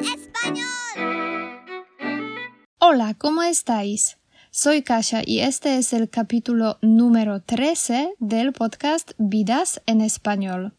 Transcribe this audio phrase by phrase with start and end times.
[0.00, 1.60] español!
[2.78, 4.18] Hola, ¿cómo estáis?
[4.50, 10.74] Soy Kasia y este es el capítulo número 13 del podcast Vidas en Español,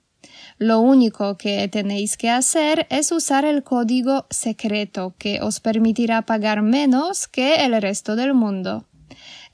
[0.59, 6.61] Lo único que tenéis que hacer es usar el código secreto que os permitirá pagar
[6.61, 8.85] menos que el resto del mundo.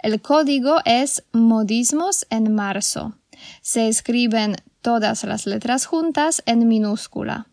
[0.03, 3.15] El código es modismos en marzo.
[3.61, 7.47] Se escriben todas las letras juntas en minúscula.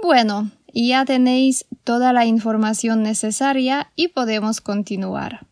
[0.00, 5.46] Bueno, ya tenéis toda la información necesaria y podemos continuar.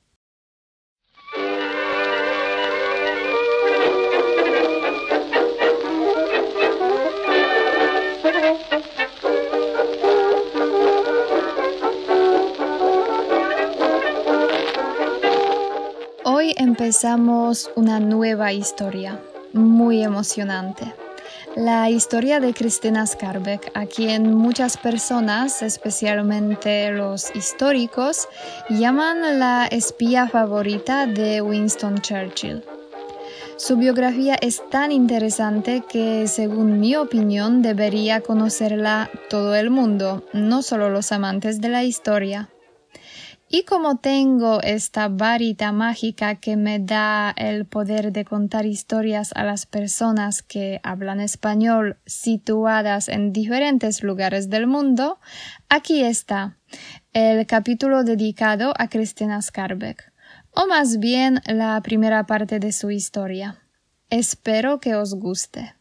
[16.25, 19.19] Hoy empezamos una nueva historia,
[19.55, 20.93] muy emocionante
[21.57, 28.29] la historia de Cristina Skarbek, a quien muchas personas, especialmente los históricos,
[28.69, 32.65] llaman la espía favorita de Winston Churchill.
[33.57, 40.63] Su biografía es tan interesante que, según mi opinión, debería conocerla todo el mundo, no
[40.63, 42.49] solo los amantes de la historia.
[43.57, 49.45] Y como tengo esta varita mágica que me da el poder de contar historias a
[49.45, 55.21] las personas que hablan español situadas en diferentes lugares del mundo,
[55.69, 56.59] aquí está
[57.13, 60.13] el capítulo dedicado a Cristina Skarbek,
[60.51, 63.63] o más bien la primera parte de su historia.
[64.11, 65.77] Espero que os guste.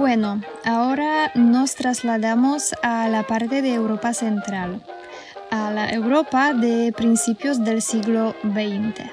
[0.00, 4.82] Bueno, ahora nos trasladamos a la parte de Europa Central,
[5.50, 9.10] a la Europa de principios del siglo XX.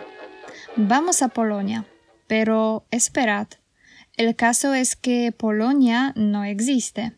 [0.78, 1.84] Vamos a Polonia,
[2.28, 3.50] pero esperad,
[4.16, 7.12] el caso es que Polonia no existe.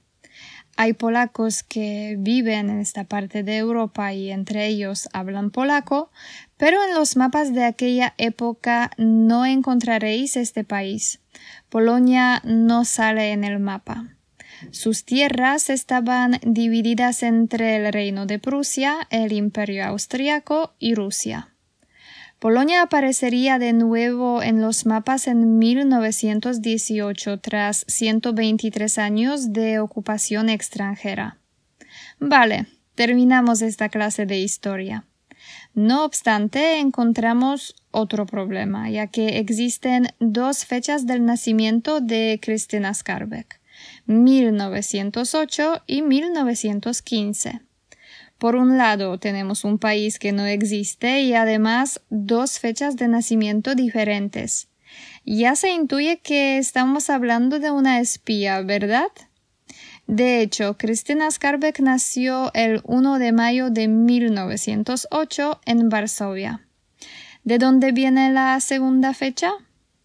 [0.75, 6.09] Hay polacos que viven en esta parte de Europa y entre ellos hablan polaco,
[6.57, 11.19] pero en los mapas de aquella época no encontraréis este país.
[11.69, 14.15] Polonia no sale en el mapa.
[14.71, 21.53] Sus tierras estaban divididas entre el Reino de Prusia, el Imperio Austriaco y Rusia.
[22.39, 31.37] Polonia aparecería de nuevo en los mapas en 1918 tras 123 años de ocupación extranjera.
[32.19, 35.05] Vale, terminamos esta clase de historia.
[35.73, 43.59] No obstante, encontramos otro problema, ya que existen dos fechas del nacimiento de Cristina Skarbek,
[44.07, 47.61] 1908 y 1915.
[48.37, 53.75] Por un lado, tenemos un país que no existe y además dos fechas de nacimiento
[53.75, 54.69] diferentes.
[55.25, 59.11] Ya se intuye que estamos hablando de una espía, ¿verdad?
[60.09, 66.65] De hecho, Cristina Skarbek nació el 1 de mayo de 1908 en Varsovia.
[67.43, 69.51] ¿De dónde viene la segunda fecha?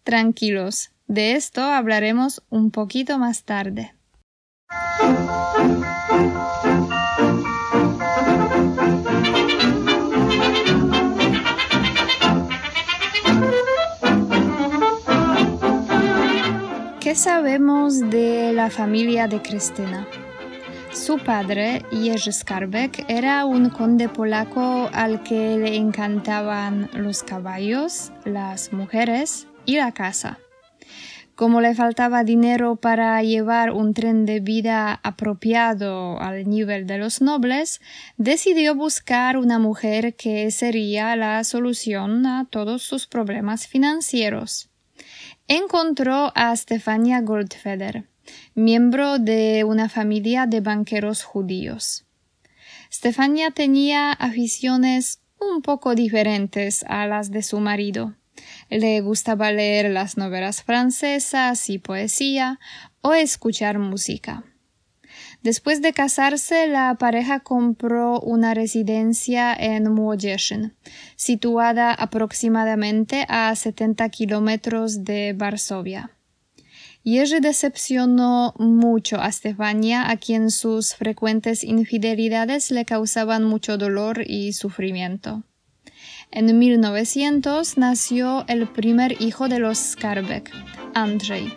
[0.03, 3.95] Tranquilos, de esto hablaremos un poquito más tarde.
[17.15, 20.05] ¿Qué sabemos de la familia de Cristina?
[20.91, 28.73] Su padre, Jerzy Skarbek, era un conde polaco al que le encantaban los caballos, las
[28.73, 30.39] mujeres y la casa.
[31.35, 37.21] Como le faltaba dinero para llevar un tren de vida apropiado al nivel de los
[37.21, 37.79] nobles,
[38.17, 44.69] decidió buscar una mujer que sería la solución a todos sus problemas financieros.
[45.47, 48.05] Encontró a Stefania Goldfeder,
[48.55, 52.03] miembro de una familia de banqueros judíos.
[52.91, 58.15] Stefania tenía aficiones un poco diferentes a las de su marido.
[58.71, 62.59] Le gustaba leer las novelas francesas y poesía
[63.01, 64.43] o escuchar música.
[65.45, 70.73] Después de casarse, la pareja compró una residencia en Młodzieżyn,
[71.15, 76.09] situada aproximadamente a 70 kilómetros de Varsovia.
[77.03, 84.53] Jerzy decepcionó mucho a Stefania, a quien sus frecuentes infidelidades le causaban mucho dolor y
[84.53, 85.43] sufrimiento.
[86.31, 90.51] En 1900 nació el primer hijo de los Skarbek,
[90.95, 91.53] Andrzej.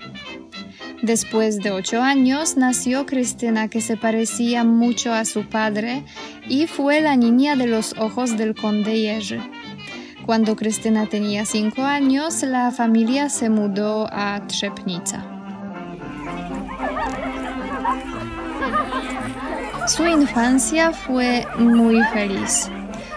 [1.02, 6.04] Después de ocho años nació Cristina que se parecía mucho a su padre
[6.48, 9.38] y fue la niña de los ojos del conde Jerzy.
[10.26, 15.24] Cuando Cristina tenía cinco años, la familia se mudó a Trzepnica.
[19.86, 22.68] Su infancia fue muy feliz.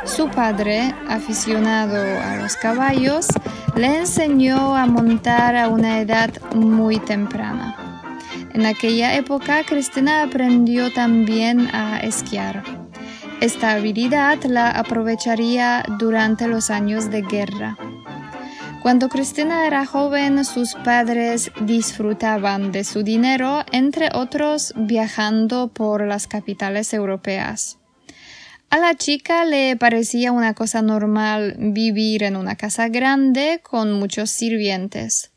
[0.05, 3.27] Su padre, aficionado a los caballos,
[3.75, 8.11] le enseñó a montar a una edad muy temprana.
[8.53, 12.63] En aquella época, Cristina aprendió también a esquiar.
[13.39, 17.77] Esta habilidad la aprovecharía durante los años de guerra.
[18.81, 26.27] Cuando Cristina era joven, sus padres disfrutaban de su dinero, entre otros viajando por las
[26.27, 27.80] capitales europeas.
[28.71, 34.29] A la chica le parecía una cosa normal vivir en una casa grande con muchos
[34.29, 35.31] sirvientes.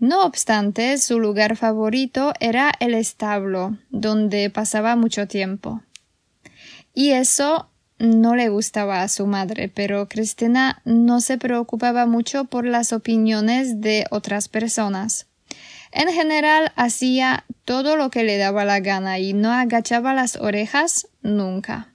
[0.00, 5.80] No obstante, su lugar favorito era el establo, donde pasaba mucho tiempo.
[6.92, 7.70] Y eso
[8.00, 13.80] no le gustaba a su madre, pero Cristina no se preocupaba mucho por las opiniones
[13.80, 15.28] de otras personas.
[15.92, 21.06] En general hacía todo lo que le daba la gana y no agachaba las orejas
[21.22, 21.92] nunca.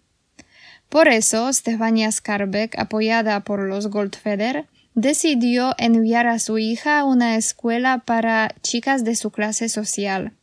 [0.92, 7.38] Por eso, Stefania Skarbek, apoyada por los Goldfeder, decidió enviar a su hija a una
[7.38, 10.34] escuela para chicas de su clase social,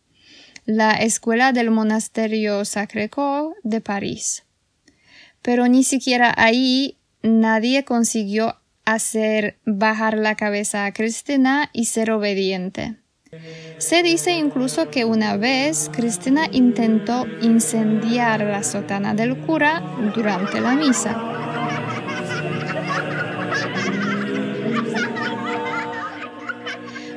[0.65, 4.45] la Escuela del Monasterio Sacré-Cœur de París.
[5.43, 8.57] Pero ni siquiera ahí nadie consiguió
[8.87, 12.97] hacer bajar la cabeza a Cristina y ser obediente.
[13.79, 19.83] Se dice incluso que una vez Cristina intentó incendiar la sotana del cura
[20.15, 21.39] durante la misa.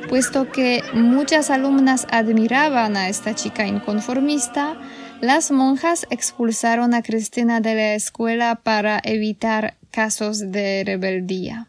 [0.08, 4.76] Puesto que muchas alumnas admiraban a esta chica inconformista,
[5.22, 11.68] las monjas expulsaron a Cristina de la escuela para evitar casos de rebeldía.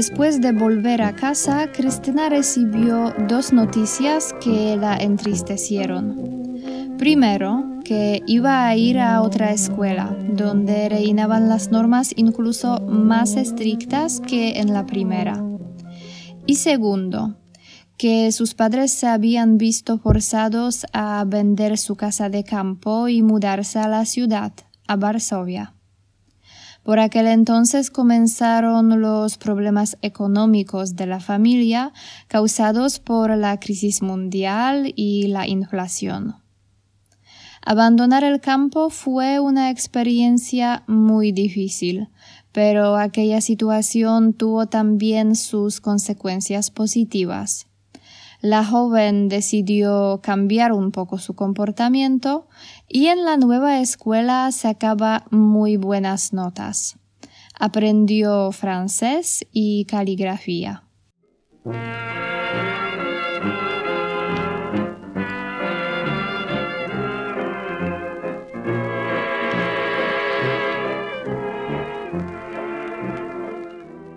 [0.00, 6.96] Después de volver a casa, Cristina recibió dos noticias que la entristecieron.
[6.96, 14.20] Primero, que iba a ir a otra escuela, donde reinaban las normas incluso más estrictas
[14.20, 15.44] que en la primera.
[16.46, 17.36] Y segundo,
[17.98, 23.78] que sus padres se habían visto forzados a vender su casa de campo y mudarse
[23.78, 24.54] a la ciudad,
[24.88, 25.74] a Varsovia.
[26.82, 31.92] Por aquel entonces comenzaron los problemas económicos de la familia
[32.26, 36.36] causados por la crisis mundial y la inflación.
[37.62, 42.08] Abandonar el campo fue una experiencia muy difícil,
[42.52, 47.66] pero aquella situación tuvo también sus consecuencias positivas
[48.42, 52.48] la joven decidió cambiar un poco su comportamiento
[52.92, 56.96] y en la nueva escuela sacaba muy buenas notas.
[57.58, 60.82] Aprendió francés y caligrafía.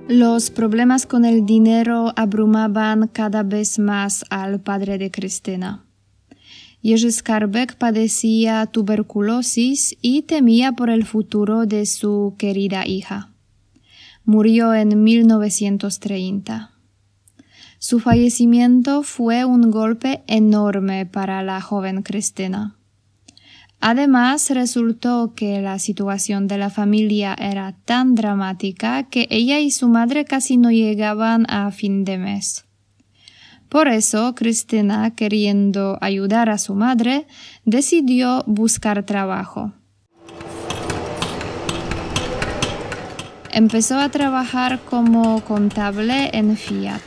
[0.08, 5.83] Los problemas con el dinero abrumaban cada vez más al padre de Cristina.
[6.84, 13.32] Jerzy Skarbek padecía tuberculosis y temía por el futuro de su querida hija.
[14.26, 16.72] Murió en 1930.
[17.80, 22.76] Su fallecimiento fue un golpe enorme para la joven Cristina.
[23.80, 29.88] Además, resultó que la situación de la familia era tan dramática que ella y su
[29.88, 32.66] madre casi no llegaban a fin de mes.
[33.74, 37.26] Por eso, Cristina, queriendo ayudar a su madre,
[37.66, 39.74] decidió buscar trabajo.
[43.52, 47.02] Empezó a trabajar como contable en Fiat.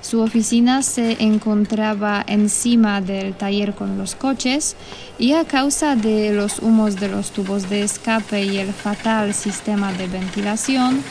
[0.00, 4.74] Su oficina se encontraba encima del taller con los coches
[5.18, 9.92] y a causa de los humos de los tubos de escape y el fatal sistema
[9.92, 11.02] de ventilación,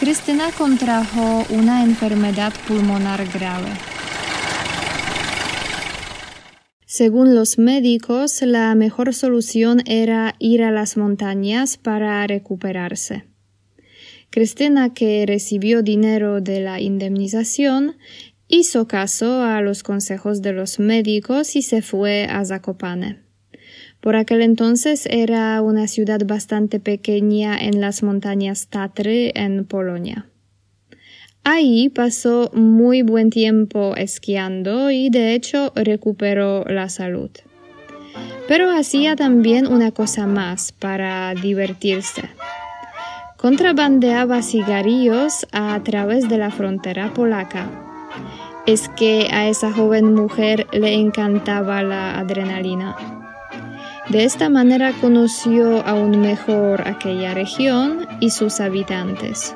[0.00, 3.95] Cristina contrajo una enfermedad pulmonar grave.
[6.96, 13.24] Según los médicos, la mejor solución era ir a las montañas para recuperarse.
[14.30, 17.96] Cristina, que recibió dinero de la indemnización,
[18.48, 23.18] hizo caso a los consejos de los médicos y se fue a Zakopane.
[24.00, 30.30] Por aquel entonces era una ciudad bastante pequeña en las montañas Tatry en Polonia.
[31.48, 37.30] Ahí pasó muy buen tiempo esquiando y de hecho recuperó la salud.
[38.48, 42.30] Pero hacía también una cosa más para divertirse.
[43.36, 47.70] Contrabandeaba cigarrillos a través de la frontera polaca
[48.66, 52.96] es que a esa joven mujer le encantaba la adrenalina.
[54.08, 59.54] De esta manera conoció aún mejor aquella región y sus habitantes.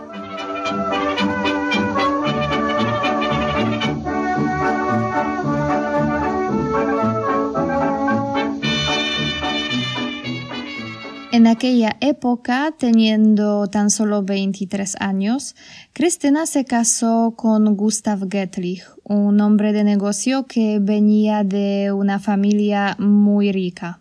[11.33, 15.55] En aquella época, teniendo tan solo 23 años,
[15.93, 22.97] Cristina se casó con Gustav Gettlich, un hombre de negocio que venía de una familia
[22.99, 24.01] muy rica.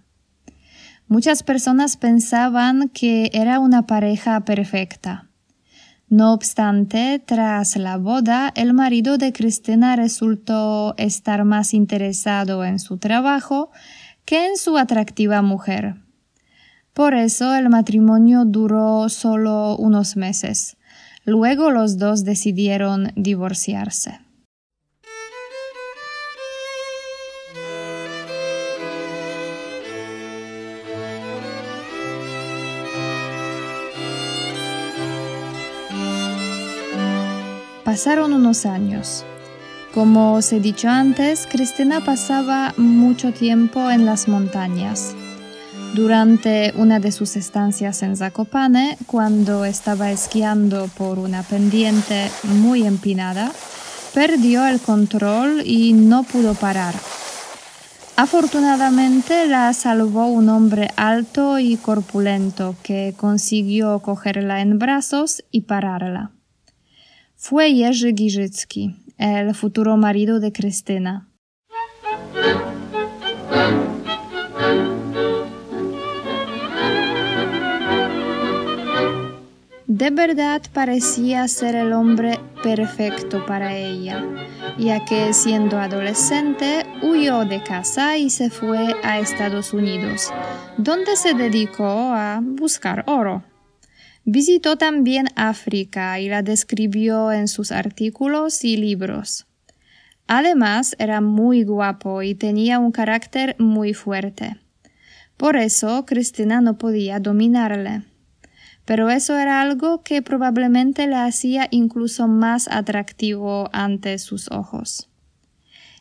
[1.07, 5.29] Muchas personas pensaban que era una pareja perfecta.
[6.07, 12.97] No obstante, tras la boda, el marido de Cristina resultó estar más interesado en su
[12.97, 13.69] trabajo
[14.25, 16.08] que en su atractiva mujer.
[16.99, 20.75] Por eso el matrimonio duró solo unos meses.
[21.23, 24.19] Luego los dos decidieron divorciarse.
[37.85, 39.23] Pasaron unos años.
[39.93, 45.15] Como os he dicho antes, Cristina pasaba mucho tiempo en las montañas.
[45.95, 53.51] Durante una de sus estancias en Zakopane, cuando estaba esquiando por una pendiente muy empinada,
[54.13, 56.93] perdió el control y no pudo parar.
[58.15, 66.31] Afortunadamente la salvó un hombre alto y corpulento que consiguió cogerla en brazos y pararla.
[67.35, 71.29] Fue Jerzy Giżycki, el futuro marido de Cristina.
[79.99, 84.23] De verdad parecía ser el hombre perfecto para ella,
[84.77, 90.31] ya que siendo adolescente huyó de casa y se fue a Estados Unidos,
[90.77, 93.43] donde se dedicó a buscar oro.
[94.23, 99.47] Visitó también África y la describió en sus artículos y libros.
[100.27, 104.55] Además, era muy guapo y tenía un carácter muy fuerte.
[105.35, 108.03] Por eso, Cristina no podía dominarle
[108.89, 115.07] pero eso era algo que probablemente le hacía incluso más atractivo ante sus ojos.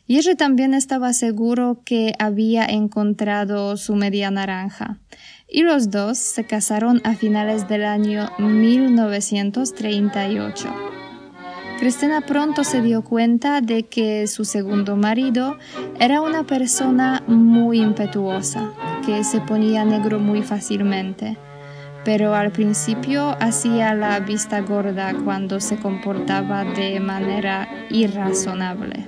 [0.07, 4.97] Y ella también estaba seguro que había encontrado su media naranja,
[5.47, 10.73] y los dos se casaron a finales del año 1938.
[11.77, 15.59] Cristina pronto se dio cuenta de que su segundo marido
[15.99, 18.73] era una persona muy impetuosa,
[19.05, 21.37] que se ponía negro muy fácilmente
[22.09, 29.05] pero al principio hacía la vista gorda cuando se comportaba de manera irrazonable.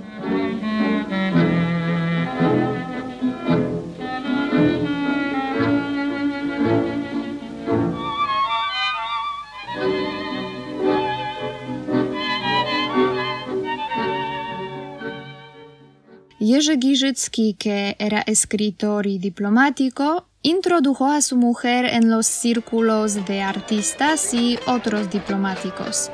[16.38, 23.44] Jerzy Giżycki, que era escritor y diplomático, Introdujo a su mujer en los círculos de
[23.44, 26.10] artistas y otros diplomáticos,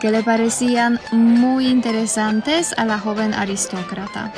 [0.00, 4.32] que le parecían muy interesantes a la joven aristócrata.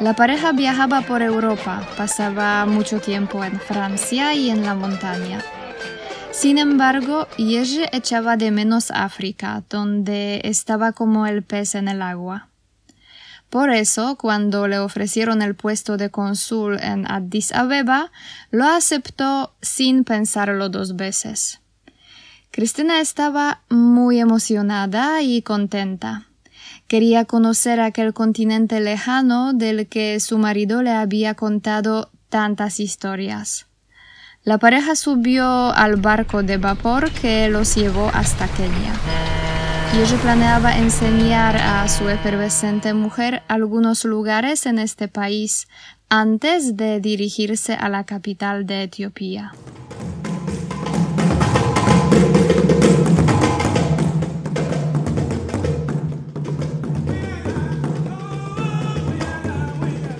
[0.00, 5.40] La pareja viajaba por Europa, pasaba mucho tiempo en Francia y en la montaña.
[6.32, 12.47] Sin embargo, Jerzy echaba de menos África, donde estaba como el pez en el agua.
[13.50, 18.12] Por eso, cuando le ofrecieron el puesto de cónsul en Addis Abeba,
[18.50, 21.60] lo aceptó sin pensarlo dos veces.
[22.50, 26.26] Cristina estaba muy emocionada y contenta.
[26.88, 33.66] Quería conocer aquel continente lejano del que su marido le había contado tantas historias.
[34.42, 39.47] La pareja subió al barco de vapor que los llevó hasta Kenia
[39.94, 45.68] y ella planeaba enseñar a su efervescente mujer algunos lugares en este país
[46.08, 49.52] antes de dirigirse a la capital de Etiopía.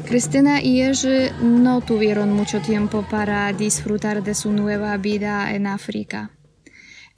[0.07, 6.31] Cristina y ella no tuvieron mucho tiempo para disfrutar de su nueva vida en África.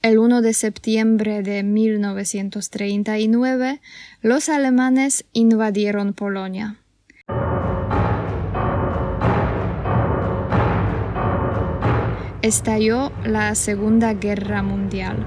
[0.03, 3.83] El 1 de septiembre de 1939,
[4.23, 6.79] los alemanes invadieron Polonia.
[12.41, 15.27] Estalló la Segunda Guerra Mundial.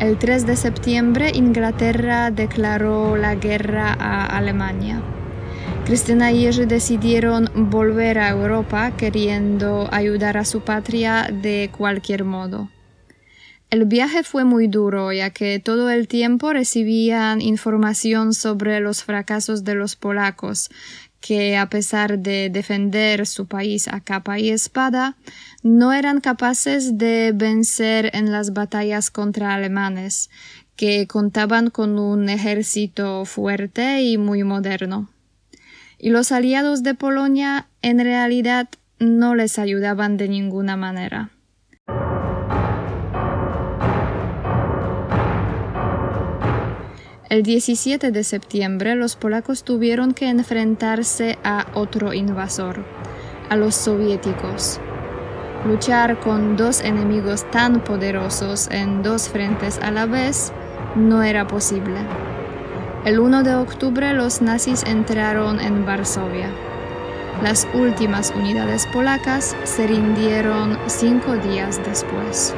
[0.00, 5.02] El 3 de septiembre Inglaterra declaró la guerra a Alemania.
[5.86, 12.68] Cristina y ella decidieron volver a Europa queriendo ayudar a su patria de cualquier modo.
[13.70, 19.62] El viaje fue muy duro, ya que todo el tiempo recibían información sobre los fracasos
[19.62, 20.70] de los polacos,
[21.20, 25.16] que a pesar de defender su país a capa y espada,
[25.62, 30.30] no eran capaces de vencer en las batallas contra alemanes,
[30.74, 35.10] que contaban con un ejército fuerte y muy moderno
[35.98, 41.30] y los aliados de Polonia en realidad no les ayudaban de ninguna manera.
[47.28, 52.84] El 17 de septiembre los polacos tuvieron que enfrentarse a otro invasor,
[53.50, 54.80] a los soviéticos.
[55.66, 60.52] Luchar con dos enemigos tan poderosos en dos frentes a la vez
[60.94, 61.98] no era posible.
[63.06, 66.50] El 1 de octubre los nazis entraron en Varsovia.
[67.40, 72.52] Las últimas unidades polacas se rindieron cinco días después.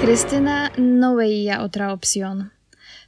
[0.00, 2.52] Cristina no veía otra opción.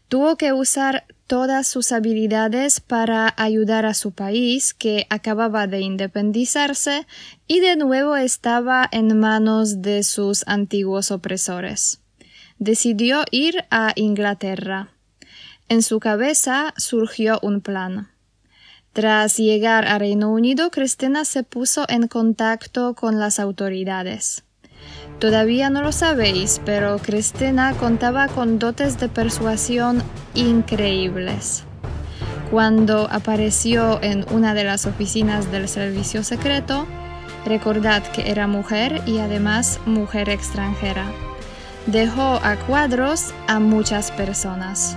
[0.09, 7.07] Tuvo que usar todas sus habilidades para ayudar a su país, que acababa de independizarse
[7.47, 12.01] y de nuevo estaba en manos de sus antiguos opresores.
[12.59, 14.91] Decidió ir a Inglaterra.
[15.69, 18.09] En su cabeza surgió un plan.
[18.93, 24.46] Tras llegar a Reino Unido, Cristina se puso en contacto con las autoridades.
[25.19, 30.03] Todavía no lo sabéis, pero Cristina contaba con dotes de persuasión
[30.35, 31.65] increíbles.
[32.51, 36.87] Cuando apareció en una de las oficinas del servicio secreto,
[37.47, 41.07] recordad que era mujer y además mujer extranjera.
[41.87, 44.97] Dejó a cuadros a muchas personas.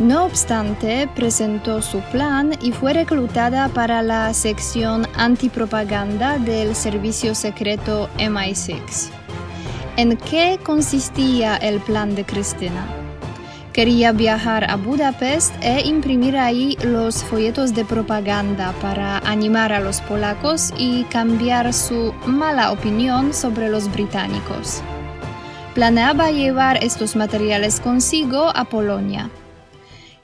[0.00, 8.08] No obstante, presentó su plan y fue reclutada para la sección antipropaganda del servicio secreto
[8.16, 9.10] MI6.
[9.98, 12.86] ¿En qué consistía el plan de Cristina?
[13.74, 20.00] Quería viajar a Budapest e imprimir ahí los folletos de propaganda para animar a los
[20.00, 24.80] polacos y cambiar su mala opinión sobre los británicos.
[25.74, 29.30] Planeaba llevar estos materiales consigo a Polonia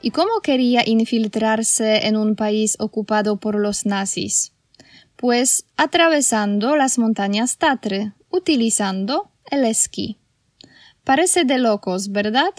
[0.06, 4.52] ¿Y cómo quería infiltrarse en un país ocupado por los nazis?
[5.16, 10.20] Pues atravesando las montañas Tatre, utilizando el esquí.
[11.02, 12.52] Parece de locos, ¿verdad?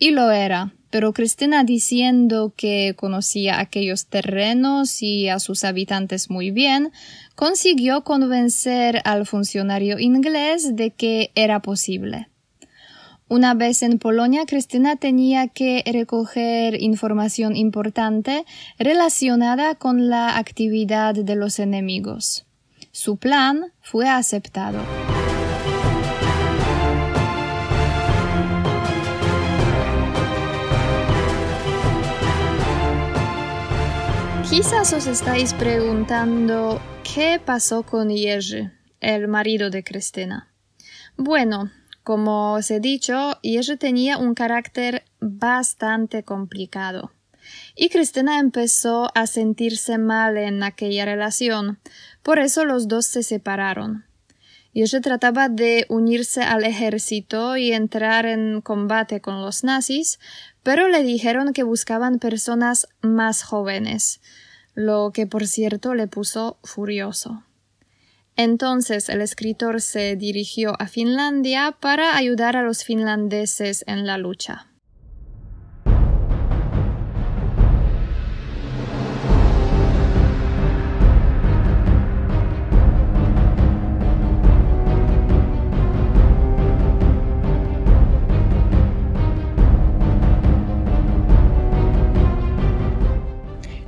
[0.00, 6.50] Y lo era, pero Cristina diciendo que conocía aquellos terrenos y a sus habitantes muy
[6.50, 6.90] bien,
[7.36, 12.30] consiguió convencer al funcionario inglés de que era posible.
[13.34, 18.44] Una vez en Polonia, Cristina tenía que recoger información importante
[18.78, 22.46] relacionada con la actividad de los enemigos.
[22.92, 24.78] Su plan fue aceptado.
[34.48, 38.70] Quizás os estáis preguntando qué pasó con Jerzy,
[39.00, 40.54] el marido de Cristina.
[41.16, 41.72] Bueno,
[42.04, 47.12] como os he dicho, Jerzy tenía un carácter bastante complicado.
[47.74, 51.80] Y Cristina empezó a sentirse mal en aquella relación,
[52.22, 54.04] por eso los dos se separaron.
[54.74, 60.18] Jerzy trataba de unirse al ejército y entrar en combate con los nazis,
[60.62, 64.20] pero le dijeron que buscaban personas más jóvenes,
[64.74, 67.44] lo que por cierto le puso furioso.
[68.36, 74.73] Entonces el escritor se dirigió a Finlandia para ayudar a los finlandeses en la lucha.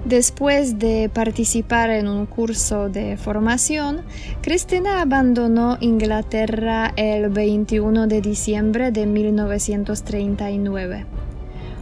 [0.07, 4.03] Después de participar en un curso de formación,
[4.40, 11.07] Cristina abandonó Inglaterra el 21 de diciembre de 1939.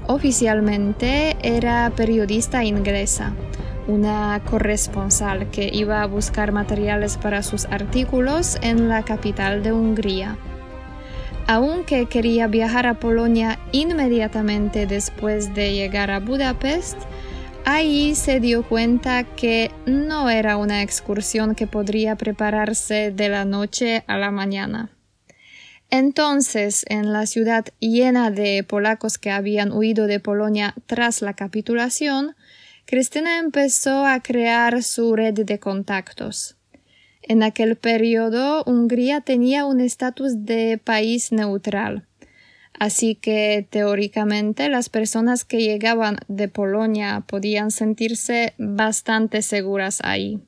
[0.07, 3.35] Oficialmente era periodista inglesa,
[3.89, 10.39] una corresponsal que iba a buscar materiales para sus artículos en la capital de Hungría.
[11.47, 16.97] Aunque quería viajar a Polonia inmediatamente después de llegar a Budapest,
[17.67, 24.05] Ahí se dio cuenta que no era una excursión que podría prepararse de la noche
[24.07, 24.91] a la mañana.
[25.89, 32.37] Entonces, en la ciudad llena de polacos que habían huido de Polonia tras la capitulación,
[32.85, 36.57] Cristina empezó a crear su red de contactos.
[37.23, 42.07] En aquel periodo, Hungría tenía un estatus de país neutral
[42.79, 50.41] Así que teóricamente las personas que llegaban de Polonia podían sentirse bastante seguras ahí.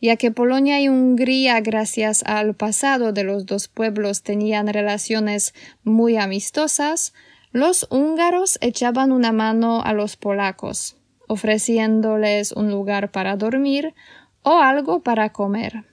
[0.00, 5.52] Ya que Polonia y Hungría, gracias al pasado de los dos pueblos, tenían relaciones
[5.84, 7.12] muy amistosas,
[7.52, 10.96] los húngaros echaban una mano a los polacos,
[11.26, 13.94] ofreciéndoles un lugar para dormir
[14.42, 15.89] o algo para comer.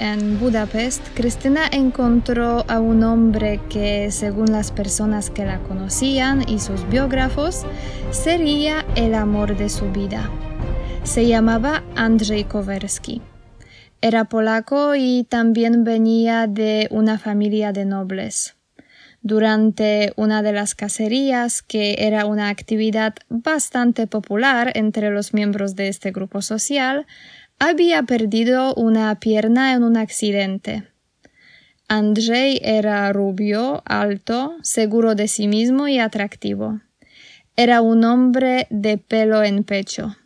[0.00, 6.58] En Budapest, Cristina encontró a un hombre que, según las personas que la conocían y
[6.58, 7.66] sus biógrafos,
[8.10, 10.30] sería el amor de su vida.
[11.04, 13.20] Se llamaba Andrzej Kowerski.
[14.00, 18.56] Era polaco y también venía de una familia de nobles.
[19.22, 25.88] Durante una de las cacerías, que era una actividad bastante popular entre los miembros de
[25.88, 27.06] este grupo social,
[27.60, 30.88] había perdido una pierna en un accidente.
[31.88, 36.80] Andrzej era rubio, alto, seguro de sí mismo y atractivo.
[37.56, 40.16] Era un hombre de pelo en pecho.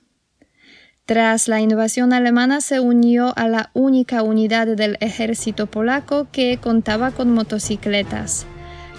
[1.07, 7.11] Tras la invasión alemana se unió a la única unidad del ejército polaco que contaba
[7.11, 8.47] con motocicletas,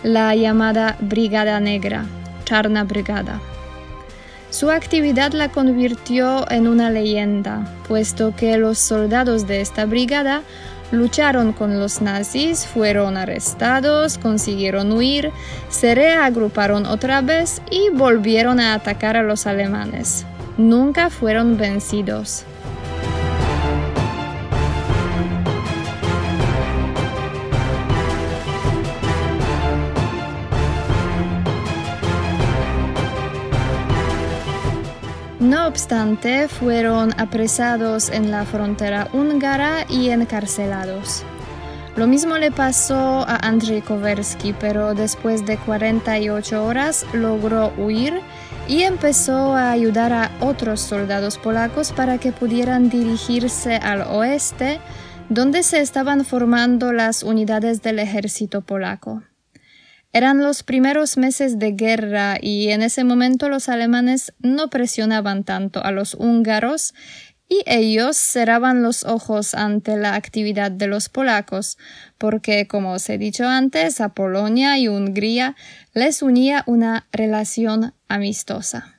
[0.04, 2.06] la llamada Brigada Negra,
[2.44, 3.42] Charna Brigada.
[4.56, 10.44] Su actividad la convirtió en una leyenda, puesto que los soldados de esta brigada
[10.94, 15.34] lucharon con los nazis, fueron arrestados, consiguieron huir,
[15.68, 20.26] se reagruparon otra vez y volvieron a atacar a los alemanes.
[20.58, 22.46] Nunca fueron vencidos.
[35.46, 41.22] No obstante, fueron apresados en la frontera húngara y encarcelados.
[41.96, 48.22] Lo mismo le pasó a Andrzej Kowerski, pero después de 48 horas logró huir
[48.68, 54.80] y empezó a ayudar a otros soldados polacos para que pudieran dirigirse al oeste,
[55.30, 59.22] donde se estaban formando las unidades del ejército polaco.
[60.16, 65.84] Eran los primeros meses de guerra y en ese momento los alemanes no presionaban tanto
[65.84, 66.94] a los húngaros
[67.50, 71.78] y ellos cerraban los ojos ante la actividad de los polacos,
[72.18, 75.58] porque, como os he dicho antes, a Polonia y Hungría
[75.94, 78.96] les unía una relación amistosa.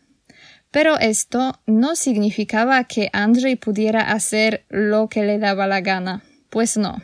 [0.71, 6.77] Pero esto no significaba que Andrzej pudiera hacer lo que le daba la gana, pues
[6.77, 7.01] no.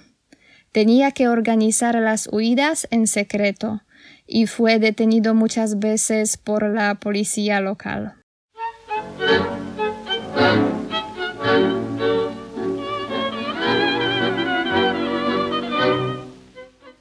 [0.70, 3.82] Tenía que organizar las huidas en secreto,
[4.26, 8.14] y fue detenido muchas veces por la policía local.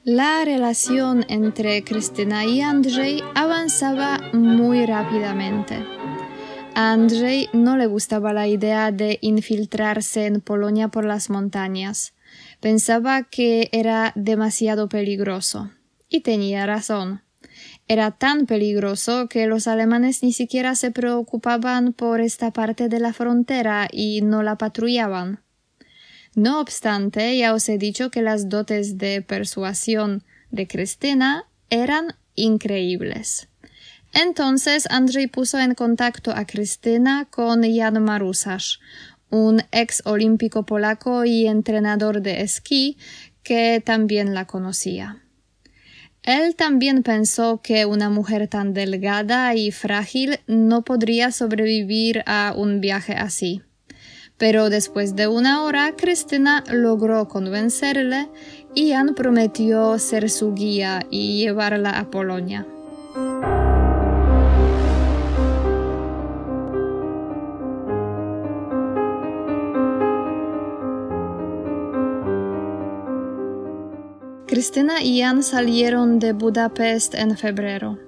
[0.04, 5.76] La relación entre Cristina y Andrzej avanzaba muy rápidamente.
[6.74, 12.14] A Andrzej no le gustaba la idea de infiltrarse en Polonia por las montañas.
[12.60, 15.70] Pensaba que era demasiado peligroso.
[16.12, 17.22] Y tenía razón.
[17.88, 23.14] Era tan peligroso que los alemanes ni siquiera se preocupaban por esta parte de la
[23.14, 25.40] frontera y no la patrullaban.
[26.34, 33.48] No obstante, ya os he dicho que las dotes de persuasión de Cristina eran increíbles.
[34.12, 38.80] Entonces Andrzej puso en contacto a Cristina con Jan Marusasz,
[39.30, 42.98] un ex olímpico polaco y entrenador de esquí
[43.42, 45.21] que también la conocía.
[46.22, 52.80] Él también pensó que una mujer tan delgada y frágil no podría sobrevivir a un
[52.80, 53.62] viaje así
[54.42, 58.28] pero después de una hora Cristina logró convencerle
[58.74, 62.66] y Jan prometió ser su guía y llevarla a Polonia.
[74.52, 77.98] Cristina y Jan salieron de Budapest en febrero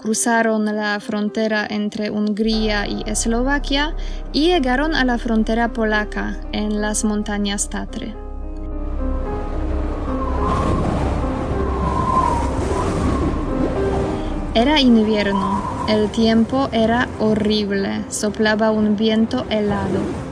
[0.00, 3.94] cruzaron la frontera entre Hungría y Eslovaquia
[4.32, 8.14] y llegaron a la frontera polaca en las montañas Tatre.
[14.54, 20.27] Era invierno, el tiempo era horrible, soplaba un viento helado.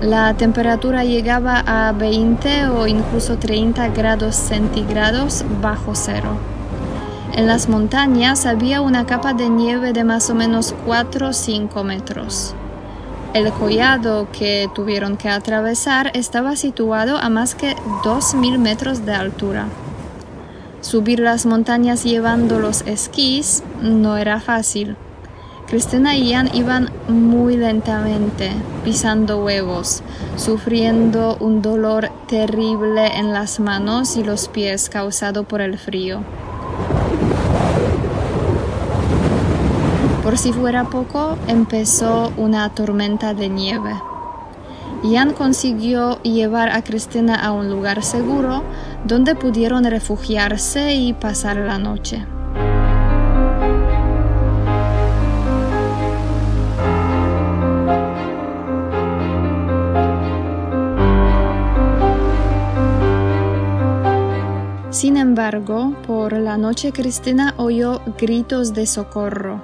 [0.00, 6.36] La temperatura llegaba a 20 o incluso 30 grados centígrados bajo cero.
[7.32, 11.82] En las montañas había una capa de nieve de más o menos 4 o 5
[11.82, 12.54] metros.
[13.32, 19.66] El collado que tuvieron que atravesar estaba situado a más que 2.000 metros de altura.
[20.82, 24.96] Subir las montañas llevando los esquís no era fácil.
[25.66, 28.52] Cristina y Jan iban muy lentamente,
[28.84, 30.02] pisando huevos,
[30.36, 36.20] sufriendo un dolor terrible en las manos y los pies causado por el frío.
[40.22, 43.92] Por si fuera poco, empezó una tormenta de nieve.
[45.02, 48.62] Jan consiguió llevar a Cristina a un lugar seguro
[49.04, 52.24] donde pudieron refugiarse y pasar la noche.
[64.96, 69.62] Sin embargo, por la noche Cristina oyó gritos de socorro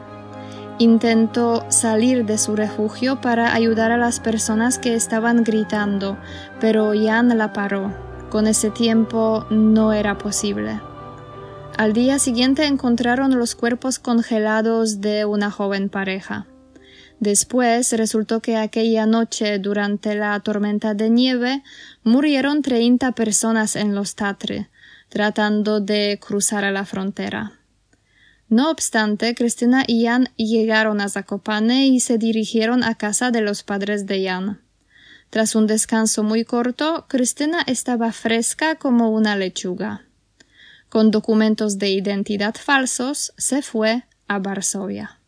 [0.76, 6.18] Intentó salir de su refugio para ayudar a las personas que estaban gritando,
[6.60, 7.94] pero Jan la paró.
[8.28, 10.82] Con ese tiempo no era posible.
[11.78, 16.46] Al día siguiente encontraron los cuerpos congelados de una joven pareja.
[17.20, 21.62] Después resultó que aquella noche, durante la tormenta de nieve,
[22.02, 24.68] murieron 30 personas en los Tatre,
[25.12, 27.60] tratando de cruzar a la frontera.
[28.48, 33.62] No obstante, Cristina y Jan llegaron a Zakopane y se dirigieron a casa de los
[33.62, 34.62] padres de Jan.
[35.28, 40.06] Tras un descanso muy corto, Cristina estaba fresca como una lechuga.
[40.88, 45.18] Con documentos de identidad falsos, se fue a Varsovia.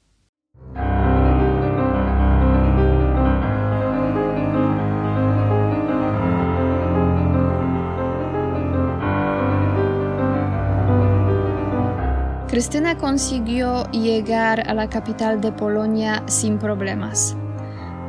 [12.54, 17.36] Cristina consiguió llegar a la capital de Polonia sin problemas.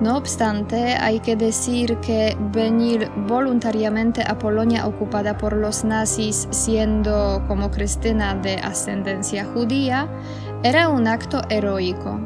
[0.01, 7.43] No obstante, hay que decir que venir voluntariamente a Polonia ocupada por los nazis siendo
[7.47, 10.07] como Cristina de ascendencia judía
[10.61, 12.19] era un acto heroico.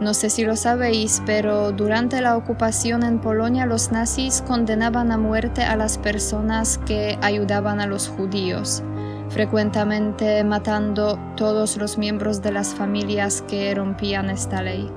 [0.00, 5.18] No sé si lo sabéis, pero durante la ocupación en Polonia los nazis condenaban a
[5.18, 8.82] muerte a las personas que ayudaban a los judíos
[9.34, 14.88] frecuentemente matando todos los miembros de las familias que rompían esta ley.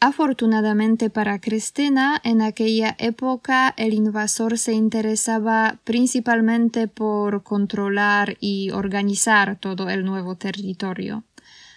[0.00, 9.54] Afortunadamente para Cristina, en aquella época el invasor se interesaba principalmente por controlar y organizar
[9.60, 11.22] todo el nuevo territorio.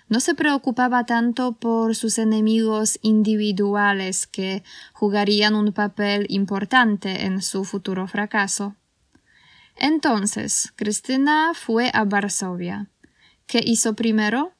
[0.08, 4.64] No se preocupaba tanto por sus enemigos individuales que
[4.94, 8.76] jugarían un papel importante en su futuro fracaso.
[9.76, 12.88] Entonces, Cristina fue a Varsovia.
[13.48, 14.54] ¿Qué hizo primero?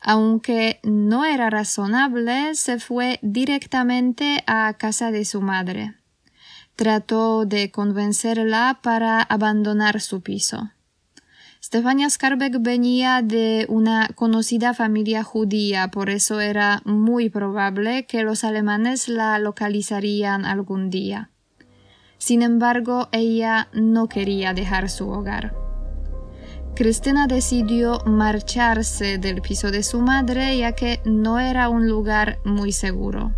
[0.00, 5.94] Aunque no era razonable, se fue directamente a casa de su madre.
[6.74, 10.70] Trató de convencerla para abandonar su piso.
[11.72, 18.42] Stefania Skarbek venía de una conocida familia judía, por eso era muy probable que los
[18.42, 21.30] alemanes la localizarían algún día.
[22.18, 25.54] Sin embargo, ella no quería dejar su hogar.
[26.74, 32.72] Cristina decidió marcharse del piso de su madre ya que no era un lugar muy
[32.72, 33.32] seguro.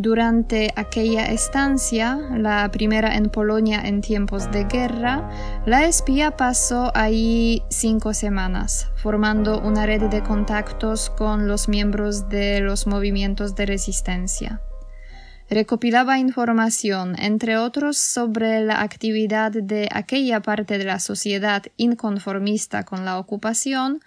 [0.00, 5.28] Durante aquella estancia, la primera en Polonia en tiempos de guerra,
[5.66, 12.60] la espía pasó ahí cinco semanas, formando una red de contactos con los miembros de
[12.60, 14.60] los movimientos de resistencia.
[15.50, 23.04] Recopilaba información, entre otros, sobre la actividad de aquella parte de la sociedad inconformista con
[23.04, 23.98] la ocupación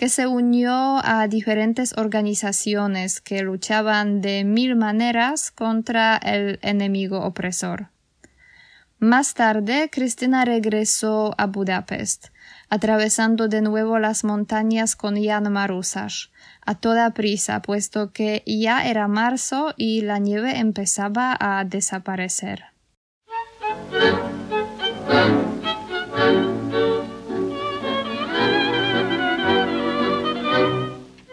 [0.00, 7.90] que se unió a diferentes organizaciones que luchaban de mil maneras contra el enemigo opresor.
[8.98, 12.28] Más tarde, Cristina regresó a Budapest,
[12.70, 16.30] atravesando de nuevo las montañas con Jan Marusas,
[16.64, 22.64] a toda prisa, puesto que ya era marzo y la nieve empezaba a desaparecer.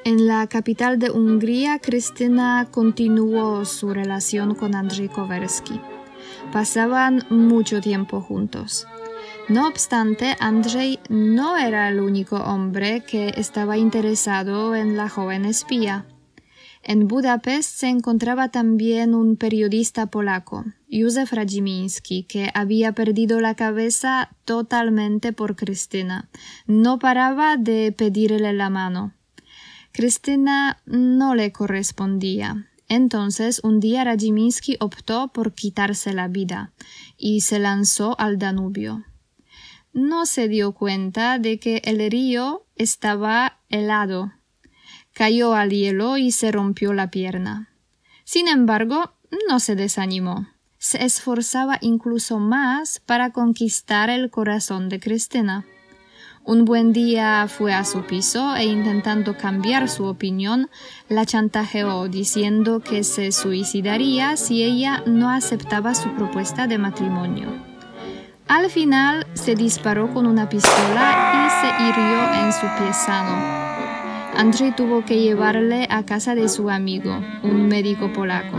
[0.08, 5.82] En la capital de Hungría, Cristina continuó su relación con Andrzej Kowersky.
[6.54, 8.88] Pasaban mucho tiempo juntos.
[9.50, 16.06] No obstante, Andrzej no era el único hombre que estaba interesado en la joven espía.
[16.84, 24.30] En Budapest se encontraba también un periodista polaco, Józef Radziminski, que había perdido la cabeza
[24.46, 26.30] totalmente por Cristina.
[26.66, 29.17] No paraba de pedirle la mano.
[29.92, 32.68] Cristina no le correspondía.
[32.90, 36.72] Entonces un día Radziminski optó por quitarse la vida
[37.18, 39.04] y se lanzó al Danubio.
[39.94, 44.32] No se dio cuenta de que el río estaba helado.
[45.14, 47.70] Cayó al hielo y se rompió la pierna.
[48.24, 49.14] Sin embargo,
[49.50, 50.48] no se desanimó.
[50.78, 55.66] Se esforzaba incluso más para conquistar el corazón de Cristina.
[56.48, 60.70] Un buen día fue a su piso e intentando cambiar su opinión,
[61.10, 67.50] la chantajeó diciendo que se suicidaría si ella no aceptaba su propuesta de matrimonio.
[68.48, 73.36] Al final se disparó con una pistola y se hirió en su pie sano.
[74.38, 78.58] Andrzej tuvo que llevarle a casa de su amigo, un médico polaco.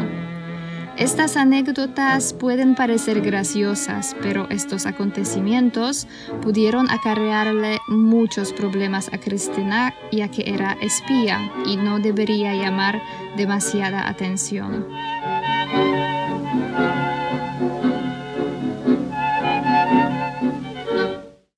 [0.99, 6.09] Estas anécdotas pueden parecer graciosas, pero estos acontecimientos
[6.43, 13.01] pudieron acarrearle muchos problemas a Cristina ya que era espía y no debería llamar
[13.37, 14.87] demasiada atención.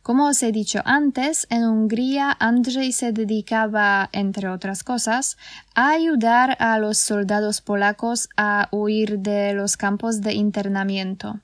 [0.03, 5.37] Como os he dicho antes, en Hungría Andrzej se dedicaba, entre otras cosas,
[5.75, 11.41] a ayudar a los soldados polacos a huir de los campos de internamiento.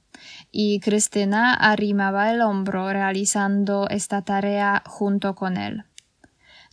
[0.50, 5.84] Y Cristina arrimaba el hombro realizando esta tarea junto con él.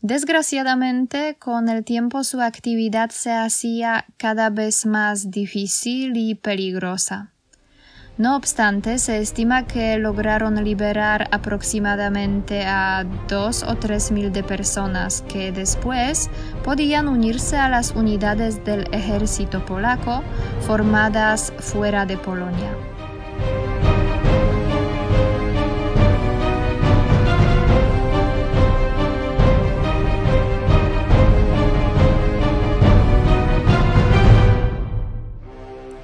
[0.02, 7.34] Desgraciadamente, con el tiempo su actividad se hacía cada vez más difícil y peligrosa.
[8.16, 15.24] No obstante, se estima que lograron liberar aproximadamente a dos o tres mil de personas
[15.28, 16.30] que después
[16.64, 20.22] podían unirse a las unidades del ejército polaco
[20.62, 22.70] formadas fuera de Polonia.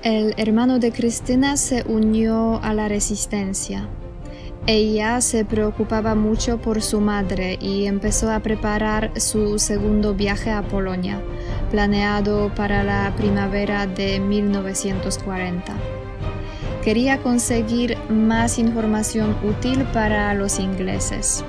[0.02, 3.90] El hermano de Cristina se unió a la resistencia.
[4.66, 10.62] Ella se preocupaba mucho por su madre y empezó a preparar su segundo viaje a
[10.62, 11.22] Polonia,
[11.70, 15.76] planeado para la primavera de 1940.
[16.82, 21.44] quería conseguir más información útil para los ingleses.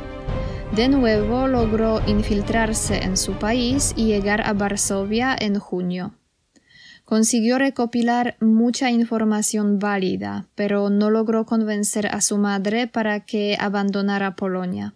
[0.74, 6.14] De nuevo logró infiltrarse en su país y llegar a Varsovia en junio.
[7.10, 14.36] Consiguió recopilar mucha información válida, pero no logró convencer a su madre para que abandonara
[14.36, 14.94] Polonia.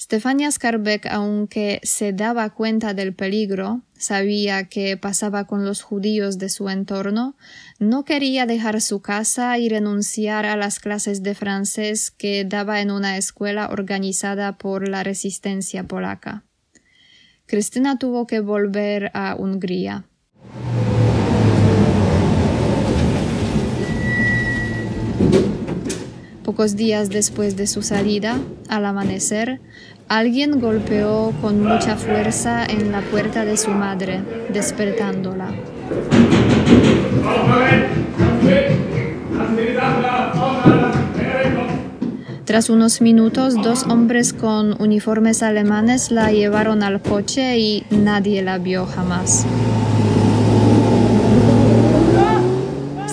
[0.00, 6.48] Stefania Skarbek, aunque se daba cuenta del peligro, sabía que pasaba con los judíos de
[6.48, 7.34] su entorno,
[7.80, 12.92] no quería dejar su casa y renunciar a las clases de francés que daba en
[12.92, 16.44] una escuela organizada por la resistencia polaca.
[17.46, 20.04] Cristina tuvo que volver a Hungría.
[26.50, 28.36] Pocos días después de su salida,
[28.68, 29.60] al amanecer,
[30.08, 34.20] alguien golpeó con mucha fuerza en la puerta de su madre,
[34.52, 35.54] despertándola.
[42.46, 48.58] Tras unos minutos, dos hombres con uniformes alemanes la llevaron al coche y nadie la
[48.58, 49.46] vio jamás.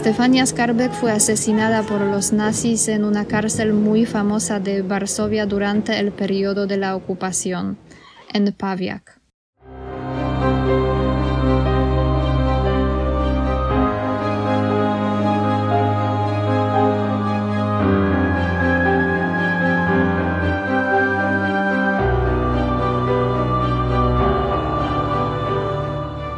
[0.08, 6.00] Stefania Skarbek fue asesinada por los nazis en una cárcel muy famosa de Varsovia durante
[6.00, 7.78] el periodo de la ocupación,
[8.32, 9.20] en Paviak.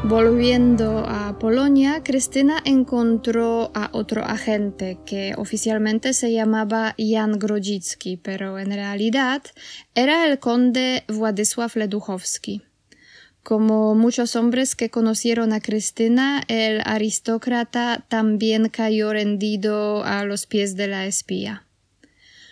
[0.05, 8.59] Volviendo a Polonia, Cristina encontró a otro agente que oficialmente se llamaba Jan Grodzicki, pero
[8.59, 9.43] en realidad
[9.95, 12.63] era el conde Władysław Leduchowski.
[13.41, 20.75] Como muchos hombres que conocieron a Cristina, el aristócrata también cayó rendido a los pies
[20.75, 21.68] de la espía.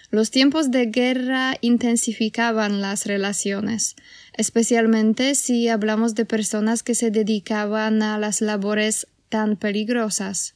[0.10, 3.98] Los tiempos de guerra intensificaban las relaciones,
[4.34, 10.56] especialmente si hablamos de personas que se dedicaban a las labores tan peligrosas.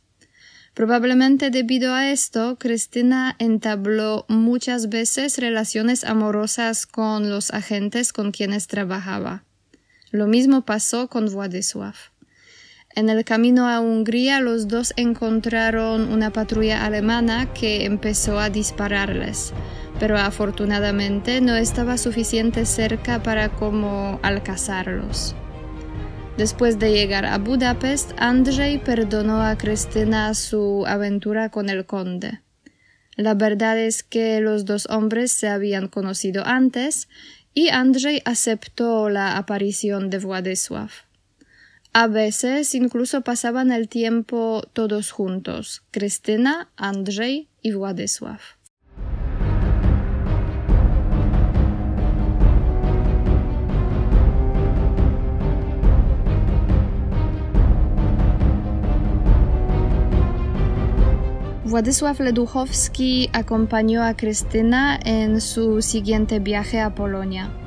[0.74, 8.68] Probablemente debido a esto, Cristina entabló muchas veces relaciones amorosas con los agentes con quienes
[8.68, 9.44] trabajaba.
[10.12, 12.11] Lo mismo pasó con Władysław.
[12.94, 19.54] En el camino a Hungría los dos encontraron una patrulla alemana que empezó a dispararles,
[19.98, 25.36] pero afortunadamente no estaba suficiente cerca para como alcanzarlos.
[26.38, 32.42] Después de llegar a Budapest, Andrzej perdonó a Cristina su aventura con el conde.
[33.16, 37.08] La verdad es que los dos hombres se habían conocido antes
[37.54, 40.90] y Andrzej aceptó la aparición de Władysław.
[41.94, 48.40] A veces incluso pasaban el tiempo todos juntos, Cristina, Andrzej y Władysław.
[61.66, 67.61] Władysław Leduchowski acompañó a Cristina en su siguiente viaje a Polonia.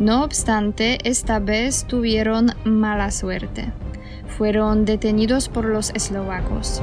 [0.00, 3.70] No obstante, esta vez tuvieron mala suerte.
[4.38, 6.80] Fueron detenidos por los eslovacos.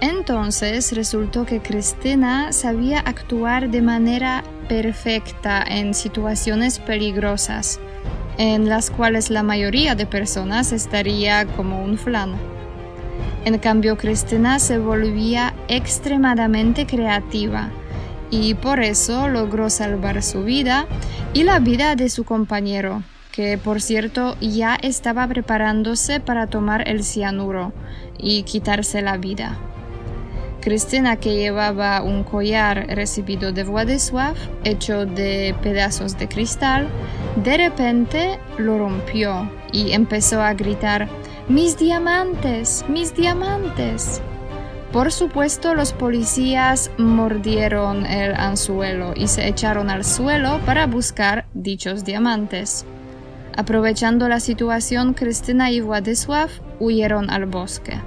[0.00, 7.78] Entonces resultó que Cristina sabía actuar de manera perfecta en situaciones peligrosas
[8.38, 12.36] en las cuales la mayoría de personas estaría como un flan.
[13.44, 17.70] En cambio, Cristina se volvía extremadamente creativa
[18.30, 20.86] y por eso logró salvar su vida
[21.32, 27.04] y la vida de su compañero, que por cierto ya estaba preparándose para tomar el
[27.04, 27.72] cianuro
[28.18, 29.58] y quitarse la vida.
[30.68, 36.88] Cristina, que llevaba un collar recibido de Władysław, hecho de pedazos de cristal,
[37.42, 41.08] de repente lo rompió y empezó a gritar
[41.48, 42.84] ¡Mis diamantes!
[42.86, 44.20] ¡Mis diamantes!
[44.92, 52.04] Por supuesto, los policías mordieron el anzuelo y se echaron al suelo para buscar dichos
[52.04, 52.84] diamantes.
[53.56, 58.02] Aprovechando la situación, Cristina y Władysław huyeron al bosque.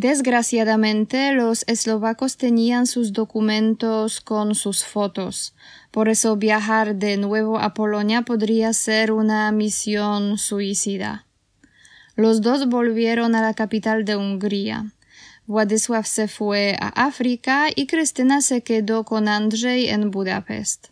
[0.00, 5.54] Desgraciadamente, los eslovacos tenían sus documentos con sus fotos.
[5.90, 11.26] Por eso viajar de nuevo a Polonia podría ser una misión suicida.
[12.16, 14.86] Los dos volvieron a la capital de Hungría.
[15.46, 20.86] Władysław se fue a África y Cristina se quedó con Andrzej en Budapest.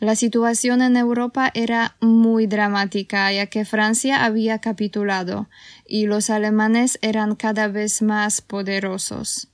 [0.00, 5.48] La situación en Europa era muy dramática, ya que Francia había capitulado
[5.86, 9.48] y los alemanes eran cada vez más poderosos.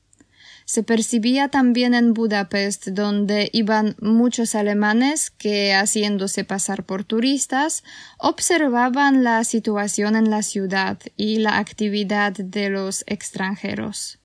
[0.66, 7.82] Se percibía también en Budapest, donde iban muchos alemanes que, haciéndose pasar por turistas,
[8.18, 14.23] observaban la situación en la ciudad y la actividad de los extranjeros.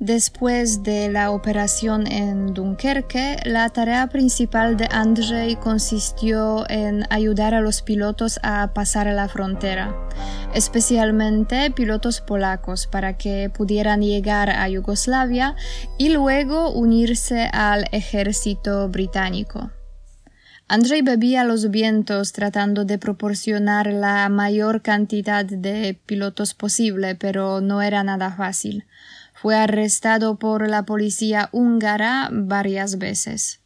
[0.00, 7.60] Después de la operación en Dunkerque, la tarea principal de Andrzej consistió en ayudar a
[7.60, 9.94] los pilotos a pasar la frontera,
[10.54, 15.54] especialmente pilotos polacos, para que pudieran llegar a Yugoslavia
[15.98, 19.70] y luego unirse al ejército británico.
[20.66, 27.82] Andrzej bebía los vientos tratando de proporcionar la mayor cantidad de pilotos posible, pero no
[27.82, 28.86] era nada fácil.
[29.40, 33.59] Fue arrestado por la policía húngara varias veces.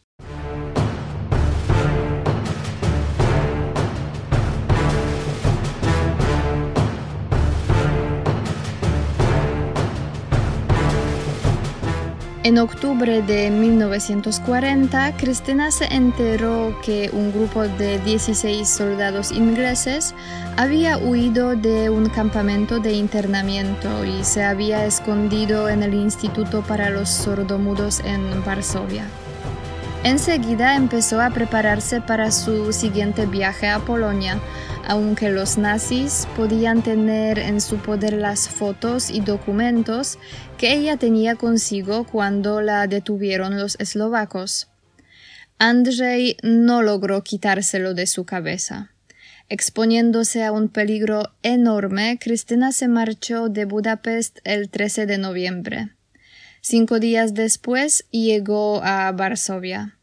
[12.45, 20.15] En octubre de 1940, Cristina se enteró que un grupo de 16 soldados ingleses
[20.59, 26.91] había huido de un campamento de internamiento y se había escondido en el Instituto para
[26.91, 29.07] los Sordomudos en Varsovia.
[30.03, 34.39] Enseguida empezó a prepararse para su siguiente viaje a Polonia,
[34.87, 40.19] aunque los nazis podían tener en su poder las fotos y documentos
[40.59, 44.69] que ella tenía consigo cuando la detuvieron los eslovacos.
[45.59, 48.91] Andrzej no logró quitárselo de su cabeza.
[49.49, 55.91] Exponiéndose a un peligro enorme, Cristina se marchó de Budapest el 13 de noviembre.
[56.61, 59.99] Cinco días después llegó a Varsovia.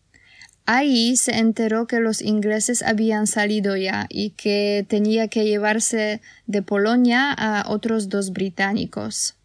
[0.66, 6.62] Ahí se enteró que los ingleses habían salido ya y que tenía que llevarse de
[6.62, 9.36] Polonia a otros dos británicos.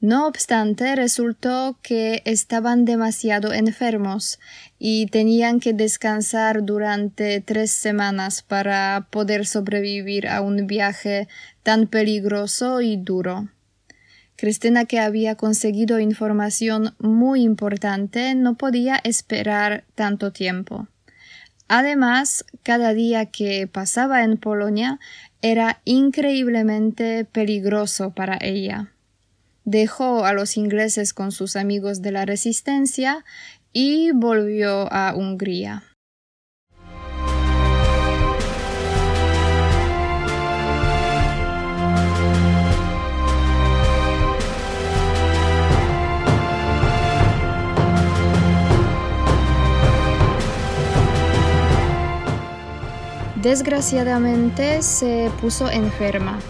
[0.00, 4.38] No obstante, resultó que estaban demasiado enfermos
[4.78, 11.26] y tenían que descansar durante tres semanas para poder sobrevivir a un viaje
[11.62, 13.48] tan peligroso y duro.
[14.36, 20.88] Cristina, que había conseguido información muy importante, no podía esperar tanto tiempo.
[21.68, 24.98] Además, cada día que pasaba en Polonia
[25.40, 28.92] era increíblemente peligroso para ella.
[29.64, 33.24] Dejó a los ingleses con sus amigos de la resistencia
[33.72, 35.84] y volvió a Hungría.
[53.44, 56.40] Desgraciadamente se puso enferma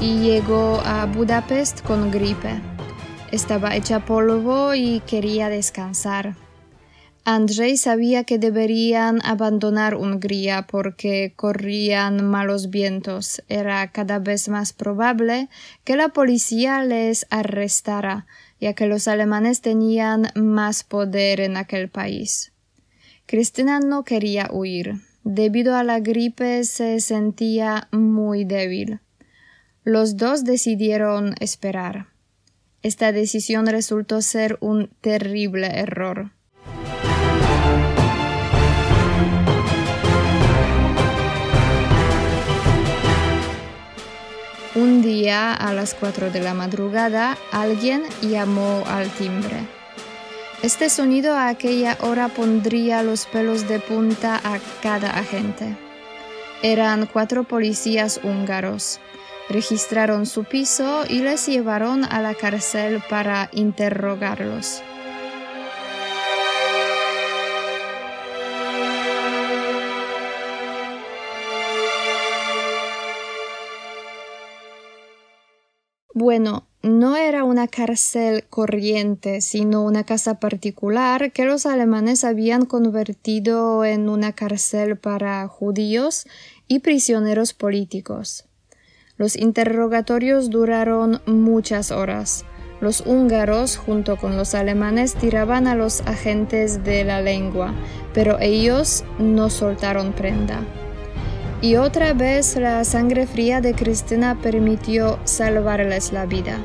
[0.00, 2.60] y llegó a Budapest con gripe.
[3.32, 6.36] Estaba hecha polvo y quería descansar.
[7.24, 13.42] Andrzej sabía que deberían abandonar Hungría porque corrían malos vientos.
[13.48, 15.48] Era cada vez más probable
[15.82, 18.28] que la policía les arrestara,
[18.60, 22.52] ya que los alemanes tenían más poder en aquel país.
[23.26, 25.00] Cristina no quería huir.
[25.28, 29.00] Debido a la gripe se sentía muy débil.
[29.82, 32.06] Los dos decidieron esperar.
[32.82, 36.30] Esta decisión resultó ser un terrible error.
[44.76, 49.75] Un día a las cuatro de la madrugada alguien llamó al timbre.
[50.62, 55.76] Este sonido a aquella hora pondría los pelos de punta a cada agente.
[56.62, 58.98] Eran cuatro policías húngaros.
[59.48, 64.82] Registraron su piso y les llevaron a la cárcel para interrogarlos.
[76.12, 83.84] Bueno, no era una cárcel corriente, sino una casa particular que los alemanes habían convertido
[83.84, 86.26] en una cárcel para judíos
[86.68, 88.44] y prisioneros políticos.
[89.16, 92.44] Los interrogatorios duraron muchas horas.
[92.80, 97.74] Los húngaros, junto con los alemanes, tiraban a los agentes de la lengua,
[98.12, 100.62] pero ellos no soltaron prenda.
[101.62, 106.64] Y otra vez la sangre fría de Cristina permitió salvarles la vida.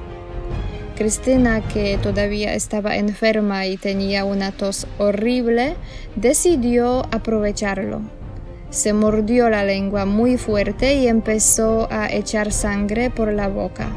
[0.96, 5.76] Cristina, que todavía estaba enferma y tenía una tos horrible,
[6.16, 8.02] decidió aprovecharlo.
[8.70, 13.88] Se mordió la lengua muy fuerte y empezó a echar sangre por la boca.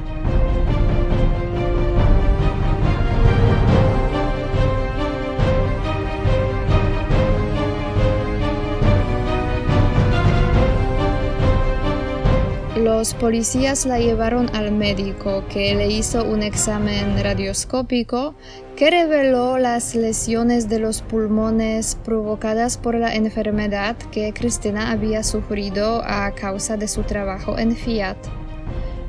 [12.84, 18.34] Los policías la llevaron al médico que le hizo un examen radioscópico
[18.76, 26.02] que reveló las lesiones de los pulmones provocadas por la enfermedad que Cristina había sufrido
[26.04, 28.18] a causa de su trabajo en Fiat.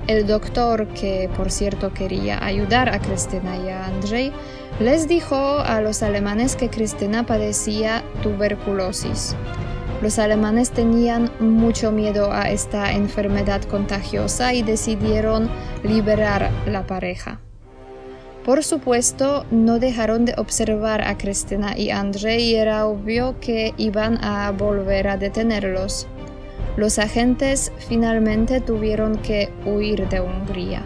[0.07, 4.31] El doctor, que por cierto quería ayudar a Cristina y a Andrei,
[4.79, 9.35] les dijo a los alemanes que Cristina padecía tuberculosis.
[10.05, 15.49] Los alemanes tenían mucho miedo a esta enfermedad contagiosa y decidieron
[15.83, 17.39] liberar la pareja.
[18.45, 24.23] Por supuesto, no dejaron de observar a Cristina y Andrei y era obvio que iban
[24.23, 26.05] a volver a detenerlos.
[26.77, 30.83] Los agentes finalmente tuvieron que huir de Hungría.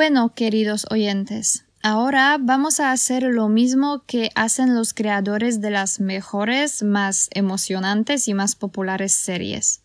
[0.00, 6.00] Bueno, queridos oyentes, ahora vamos a hacer lo mismo que hacen los creadores de las
[6.00, 9.82] mejores, más emocionantes y más populares series.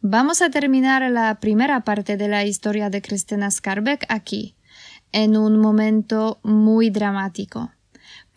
[0.00, 4.56] Vamos a terminar la primera parte de la historia de Christina Skarbek aquí,
[5.12, 7.70] en un momento muy dramático.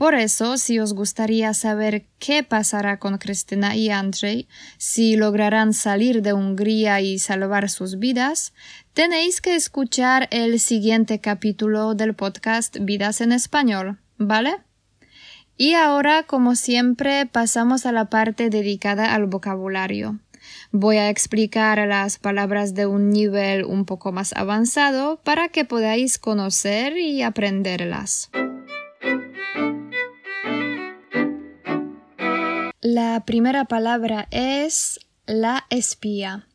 [0.03, 6.21] Por eso, si os gustaría saber qué pasará con Cristina y Andrei, si lograrán salir
[6.21, 8.51] de Hungría y salvar sus vidas,
[8.93, 14.57] tenéis que escuchar el siguiente capítulo del podcast Vidas en Español, ¿vale?
[15.55, 20.19] Y ahora, como siempre, pasamos a la parte dedicada al vocabulario.
[20.73, 26.19] Voy a explicar las palabras de un nivel un poco más avanzado para que podáis
[26.19, 28.29] conocer y aprenderlas.
[32.81, 36.47] La primera palabra es la espía.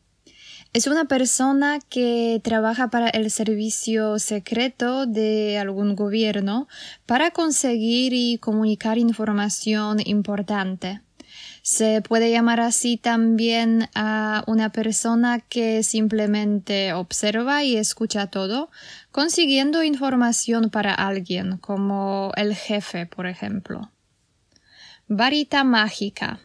[0.75, 6.69] Es una persona que trabaja para el servicio secreto de algún gobierno
[7.07, 11.01] para conseguir y comunicar información importante.
[11.71, 18.71] Se puede llamar así también a una persona que simplemente observa y escucha todo,
[19.13, 23.93] consiguiendo información para alguien, como el jefe, por ejemplo.
[25.09, 26.41] Varita mágica.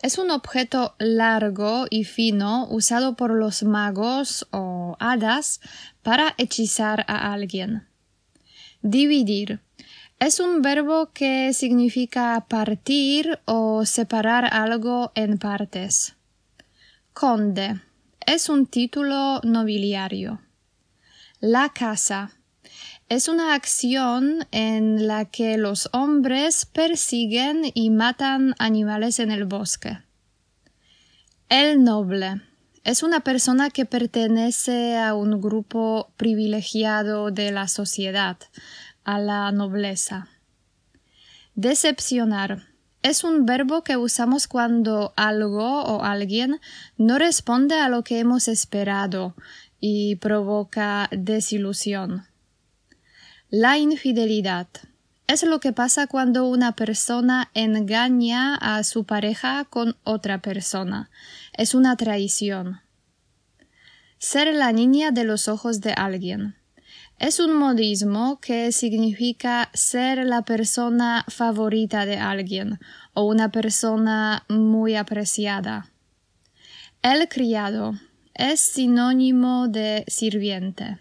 [0.00, 5.60] Es un objeto largo y fino usado por los magos o hadas
[6.04, 7.88] para hechizar a alguien.
[8.82, 9.58] Dividir.
[10.20, 16.14] Es un verbo que significa partir o separar algo en partes.
[17.12, 17.80] Conde.
[18.26, 20.40] Es un título nobiliario.
[21.40, 22.30] La casa
[23.10, 29.98] es una acción en la que los hombres persiguen y matan animales en el bosque.
[31.50, 32.40] El noble
[32.82, 38.38] es una persona que pertenece a un grupo privilegiado de la sociedad,
[39.04, 40.28] a la nobleza.
[41.54, 42.66] Decepcionar
[43.02, 46.60] es un verbo que usamos cuando algo o alguien
[46.96, 49.34] no responde a lo que hemos esperado
[49.78, 52.24] y provoca desilusión.
[53.50, 54.68] La infidelidad
[55.26, 61.10] es lo que pasa cuando una persona engaña a su pareja con otra persona.
[61.52, 62.80] Es una traición.
[64.18, 66.56] Ser la niña de los ojos de alguien.
[67.18, 72.80] Es un modismo que significa ser la persona favorita de alguien
[73.12, 75.92] o una persona muy apreciada.
[77.02, 77.94] El criado
[78.34, 80.98] es sinónimo de sirviente.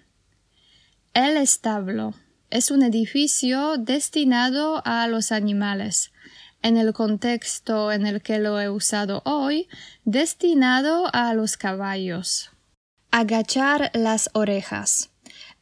[1.15, 2.13] El establo
[2.51, 6.11] es un edificio destinado a los animales.
[6.61, 9.67] en el contexto en el que lo he usado hoy,
[10.05, 12.51] destinado a los caballos.
[13.11, 15.12] Agachar las orejas.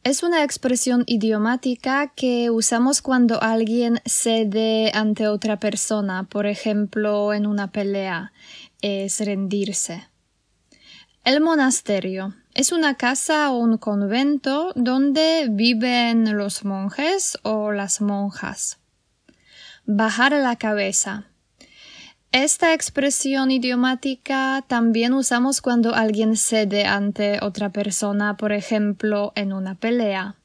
[0.04, 7.46] Es una expresión idiomática que usamos cuando alguien cede ante otra persona, por ejemplo, en
[7.46, 8.32] una pelea.
[8.80, 10.08] Es rendirse.
[11.22, 18.80] El monasterio es una casa o un convento donde viven los monjes o las monjas.
[19.86, 21.31] Bajar la cabeza.
[22.32, 29.74] Esta expresión idiomática también usamos cuando alguien cede ante otra persona, por ejemplo, en una
[29.74, 30.36] pelea.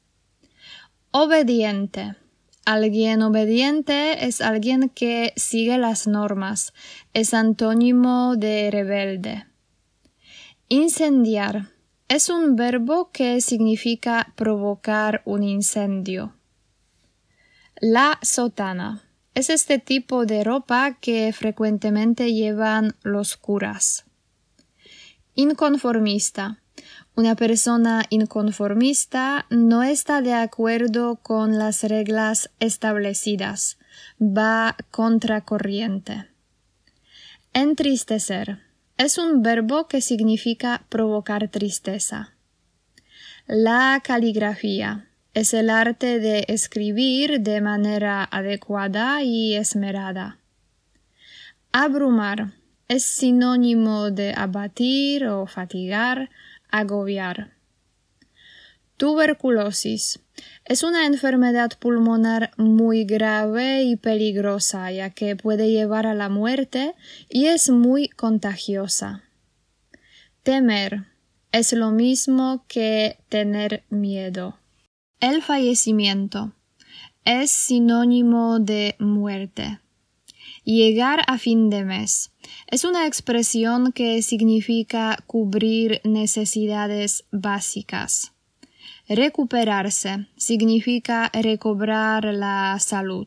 [1.12, 2.14] Obediente.
[2.66, 6.74] Alguien obediente es alguien que sigue las normas.
[7.14, 9.46] Es antónimo de rebelde.
[10.68, 11.70] Incendiar
[12.08, 16.34] es un verbo que significa provocar un incendio.
[17.80, 19.07] La sotana
[19.38, 24.04] es este tipo de ropa que frecuentemente llevan los curas.
[25.36, 26.60] Inconformista.
[27.14, 33.78] Una persona inconformista no está de acuerdo con las reglas establecidas,
[34.20, 36.26] va contracorriente.
[37.52, 38.58] Entristecer
[38.96, 42.34] es un verbo que significa provocar tristeza.
[43.46, 50.38] La caligrafía es el arte de escribir de manera adecuada y esmerada.
[51.72, 52.52] Abrumar
[52.88, 56.30] es sinónimo de abatir o fatigar,
[56.70, 57.52] agobiar.
[58.96, 60.18] Tuberculosis
[60.64, 66.94] es una enfermedad pulmonar muy grave y peligrosa, ya que puede llevar a la muerte
[67.28, 69.22] y es muy contagiosa.
[70.42, 71.04] Temer
[71.52, 74.58] es lo mismo que tener miedo.
[75.20, 76.52] El fallecimiento
[77.24, 79.80] es sinónimo de muerte.
[80.62, 82.30] Llegar a fin de mes
[82.68, 88.32] es una expresión que significa cubrir necesidades básicas.
[89.08, 93.26] Recuperarse significa recobrar la salud.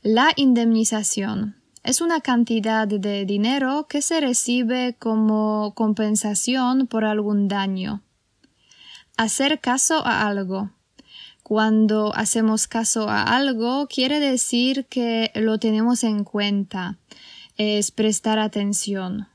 [0.00, 8.02] La indemnización es una cantidad de dinero que se recibe como compensación por algún daño.
[9.18, 10.70] Hacer caso a algo.
[11.48, 16.98] Cuando hacemos caso a algo quiere decir que lo tenemos en cuenta,
[17.56, 19.28] es prestar atención.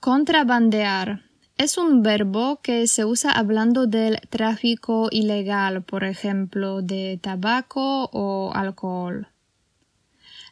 [0.00, 1.22] Contrabandear
[1.56, 8.50] es un verbo que se usa hablando del tráfico ilegal, por ejemplo, de tabaco o
[8.52, 9.28] alcohol.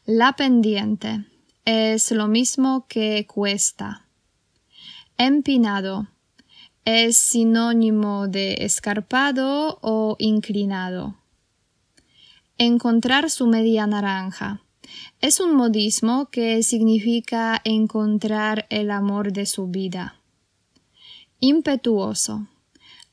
[0.07, 1.25] La pendiente
[1.65, 4.07] es lo mismo que cuesta.
[5.19, 6.07] Empinado
[6.91, 11.15] es sinónimo de escarpado o inclinado.
[12.59, 14.61] Encontrar su media naranja.
[15.21, 20.17] Es un modismo que significa encontrar el amor de su vida.
[21.39, 22.49] Impetuoso.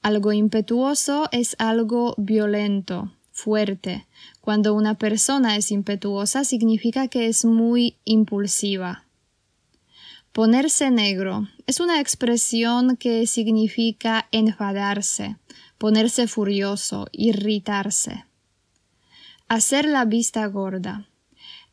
[0.01, 4.07] Algo impetuoso es algo violento, fuerte.
[4.41, 9.06] Cuando una persona es impetuosa significa que es muy impulsiva.
[10.31, 15.37] Ponerse negro es una expresión que significa enfadarse,
[15.77, 18.25] ponerse furioso, irritarse.
[19.47, 21.07] Hacer la vista gorda.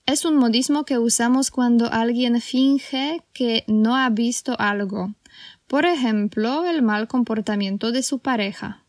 [0.07, 5.15] Es un modismo que usamos cuando alguien finge que no ha visto algo,
[5.67, 8.85] por ejemplo, el mal comportamiento de su pareja.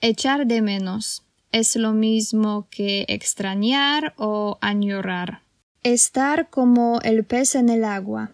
[0.00, 5.42] Echar de menos es lo mismo que extrañar o añorar.
[5.82, 8.32] Estar como el pez en el agua.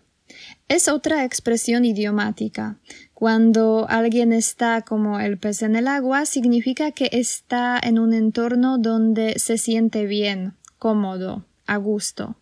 [0.70, 2.78] Es otra expresión idiomática.
[3.12, 8.78] Cuando alguien está como el pez en el agua, significa que está en un entorno
[8.78, 12.36] donde se siente bien, cómodo, a gusto.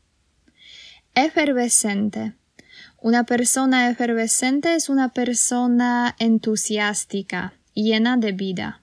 [1.15, 2.35] Efervescente
[3.01, 8.83] una persona efervescente es una persona entusiástica, llena de vida.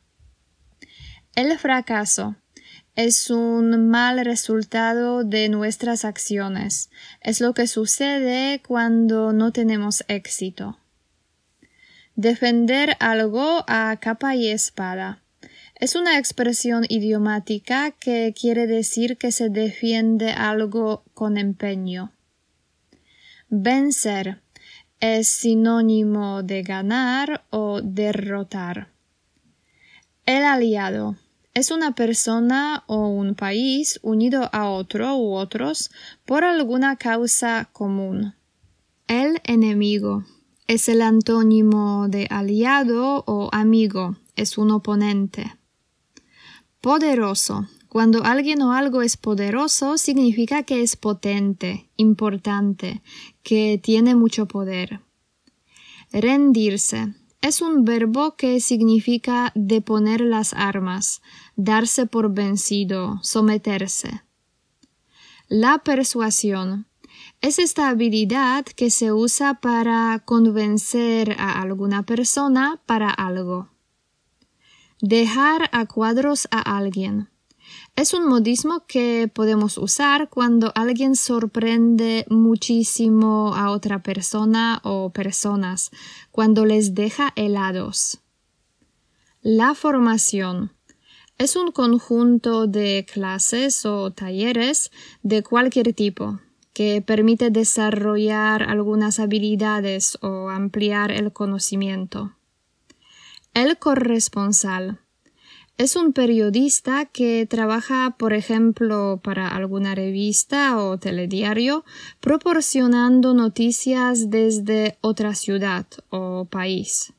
[1.35, 2.37] El fracaso
[2.95, 6.89] es un mal resultado de nuestras acciones.
[7.21, 10.77] Es lo que sucede cuando no tenemos éxito.
[12.15, 15.21] Defender algo a capa y espada.
[15.77, 22.13] Es una expresión idiomática que quiere decir que se defiende algo con empeño.
[23.49, 24.39] Vencer
[25.01, 28.87] es sinónimo de ganar o derrotar.
[30.25, 31.17] El aliado
[31.55, 35.89] es una persona o un país unido a otro u otros
[36.25, 38.35] por alguna causa común.
[39.07, 40.25] El enemigo
[40.67, 45.55] es el antónimo de aliado o amigo, es un oponente.
[46.81, 53.01] Poderoso Cuando alguien o algo es poderoso, significa que es potente, importante,
[53.41, 54.99] que tiene mucho poder.
[56.11, 57.13] Rendirse
[57.45, 61.21] es un verbo que significa deponer las armas,
[61.55, 64.23] darse por vencido, someterse.
[65.47, 66.87] La persuasión
[67.41, 73.69] es esta habilidad que se usa para convencer a alguna persona para algo.
[74.99, 77.29] Dejar a cuadros a alguien.
[77.95, 85.91] Es un modismo que podemos usar cuando alguien sorprende muchísimo a otra persona o personas,
[86.29, 88.19] cuando les deja helados.
[89.41, 90.73] La formación
[91.37, 94.91] es un conjunto de clases o talleres
[95.23, 96.41] de cualquier tipo
[96.73, 102.35] que permite desarrollar algunas habilidades o ampliar el conocimiento.
[103.53, 104.99] El corresponsal
[105.77, 111.83] es un periodista que trabaja, por ejemplo, para alguna revista o telediario,
[112.21, 117.13] proporcionando noticias desde otra ciudad o país.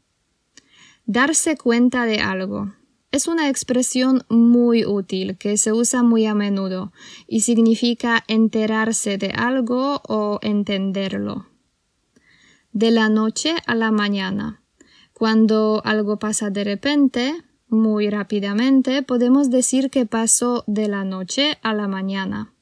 [1.05, 2.73] Darse cuenta de algo.
[3.13, 6.93] Es una expresión muy útil que se usa muy a menudo
[7.29, 11.47] y significa enterarse de algo o entenderlo.
[12.73, 14.63] De la noche a la mañana.
[15.13, 21.75] Cuando algo pasa de repente, muy rápidamente podemos decir que pasó de la noche a
[21.75, 22.55] la mañana.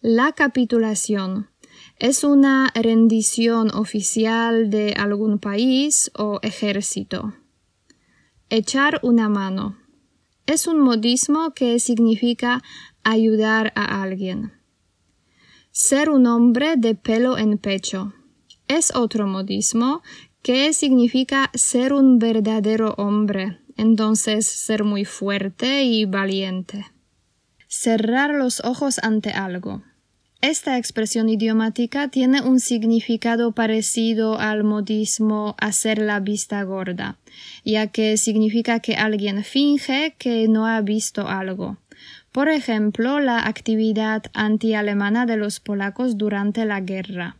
[0.00, 1.50] La capitulación
[1.98, 7.34] es una rendición oficial de algún país o ejército.
[8.50, 9.76] Echar una mano
[10.46, 12.62] es un modismo que significa
[13.02, 14.52] ayudar a alguien.
[15.72, 18.12] Ser un hombre de pelo en pecho
[18.68, 20.02] es otro modismo
[20.42, 26.86] que significa ser un verdadero hombre entonces ser muy fuerte y valiente.
[27.68, 29.82] Cerrar los ojos ante algo.
[30.40, 37.16] Esta expresión idiomática tiene un significado parecido al modismo hacer la vista gorda,
[37.64, 41.78] ya que significa que alguien finge que no ha visto algo.
[42.30, 47.38] Por ejemplo, la actividad anti-alemana de los polacos durante la guerra.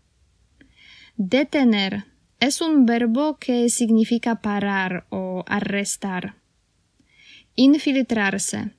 [1.16, 2.04] Detener
[2.44, 6.34] es un verbo que significa parar o arrestar.
[7.54, 8.72] Infiltrarse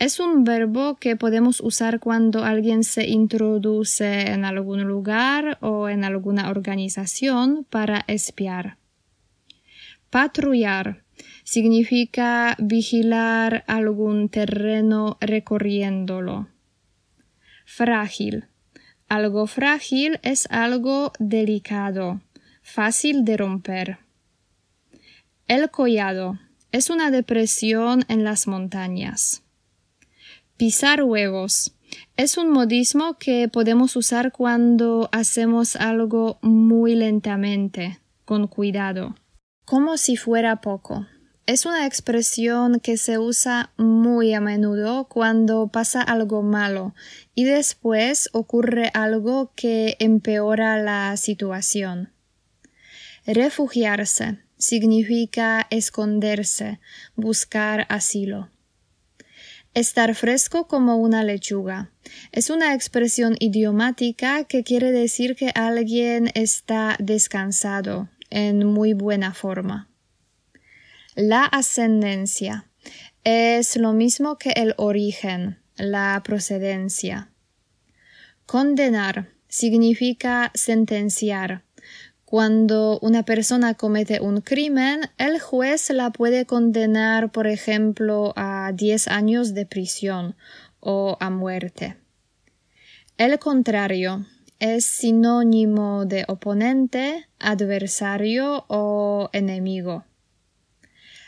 [0.00, 6.02] es un verbo que podemos usar cuando alguien se introduce en algún lugar o en
[6.02, 8.78] alguna organización para espiar.
[10.10, 11.04] Patrullar
[11.44, 16.48] significa vigilar algún terreno recorriéndolo.
[17.64, 18.46] Frágil.
[19.08, 22.20] Algo frágil es algo delicado
[22.64, 23.98] fácil de romper.
[25.46, 26.40] El collado
[26.72, 29.42] es una depresión en las montañas.
[30.56, 31.76] Pisar huevos
[32.16, 39.14] es un modismo que podemos usar cuando hacemos algo muy lentamente, con cuidado,
[39.64, 41.06] como si fuera poco.
[41.46, 46.94] Es una expresión que se usa muy a menudo cuando pasa algo malo
[47.34, 52.13] y después ocurre algo que empeora la situación.
[53.26, 56.80] Refugiarse significa esconderse,
[57.16, 58.50] buscar asilo.
[59.72, 61.90] Estar fresco como una lechuga.
[62.32, 69.88] Es una expresión idiomática que quiere decir que alguien está descansado, en muy buena forma.
[71.16, 72.68] La ascendencia
[73.24, 77.32] es lo mismo que el origen, la procedencia.
[78.46, 81.64] Condenar significa sentenciar,
[82.34, 89.06] cuando una persona comete un crimen, el juez la puede condenar, por ejemplo, a 10
[89.06, 90.34] años de prisión
[90.80, 91.96] o a muerte.
[93.18, 94.26] El contrario
[94.58, 100.04] es sinónimo de oponente, adversario o enemigo.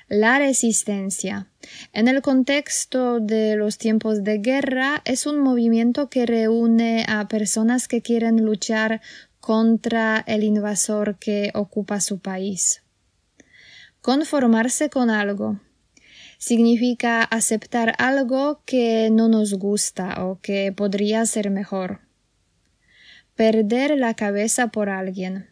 [0.09, 1.47] La resistencia.
[1.93, 7.87] En el contexto de los tiempos de guerra es un movimiento que reúne a personas
[7.87, 9.01] que quieren luchar
[9.47, 12.83] contra el invasor que ocupa su país.
[14.01, 15.61] Conformarse con algo
[16.37, 22.01] significa aceptar algo que no nos gusta o que podría ser mejor.
[23.37, 25.49] Perder la cabeza por alguien.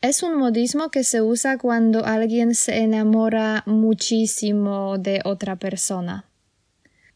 [0.00, 6.26] Es un modismo que se usa cuando alguien se enamora muchísimo de otra persona.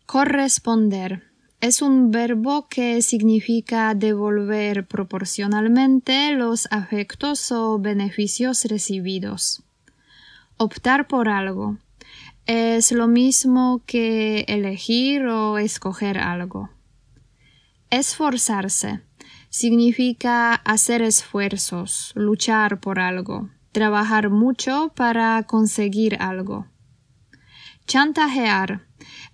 [0.06, 1.25] Corresponder
[1.60, 9.62] es un verbo que significa devolver proporcionalmente los afectos o beneficios recibidos.
[10.58, 11.78] Optar por algo
[12.46, 16.70] es lo mismo que elegir o escoger algo.
[17.90, 19.00] Esforzarse
[19.48, 26.66] significa hacer esfuerzos, luchar por algo, trabajar mucho para conseguir algo.
[27.86, 28.86] Chantajear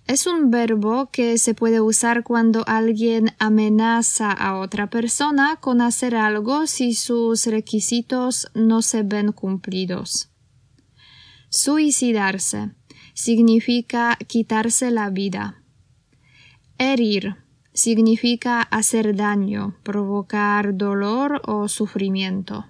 [0.05, 6.15] es un verbo que se puede usar cuando alguien amenaza a otra persona con hacer
[6.15, 10.29] algo si sus requisitos no se ven cumplidos.
[11.49, 12.71] Suicidarse
[13.13, 15.63] significa quitarse la vida.
[16.77, 17.37] Herir
[17.73, 22.65] significa hacer daño, provocar dolor o sufrimiento.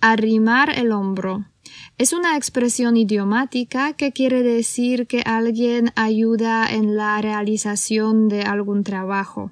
[0.00, 1.46] Arrimar el hombro
[1.98, 8.84] es una expresión idiomática que quiere decir que alguien ayuda en la realización de algún
[8.84, 9.50] trabajo,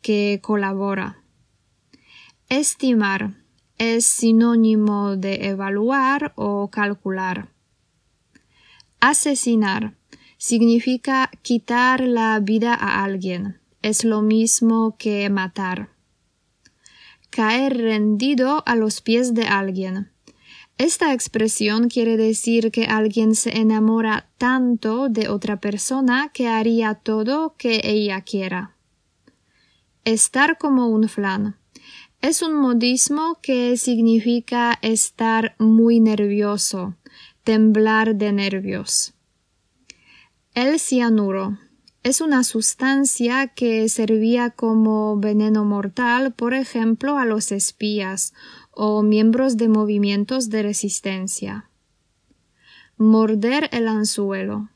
[0.00, 1.18] que colabora.
[2.48, 3.32] Estimar
[3.76, 7.48] es sinónimo de evaluar o calcular.
[9.00, 9.94] Asesinar
[10.38, 13.58] significa quitar la vida a alguien.
[13.82, 15.88] Es lo mismo que matar.
[17.30, 20.09] Caer rendido a los pies de alguien
[20.80, 27.54] esta expresión quiere decir que alguien se enamora tanto de otra persona que haría todo
[27.58, 28.74] que ella quiera.
[30.06, 31.58] Estar como un flan.
[32.22, 36.96] Es un modismo que significa estar muy nervioso,
[37.44, 39.12] temblar de nervios.
[40.54, 41.58] El cianuro
[42.02, 48.32] es una sustancia que servía como veneno mortal, por ejemplo, a los espías
[48.82, 51.68] o miembros de movimientos de resistencia.
[52.96, 54.70] Morder el anzuelo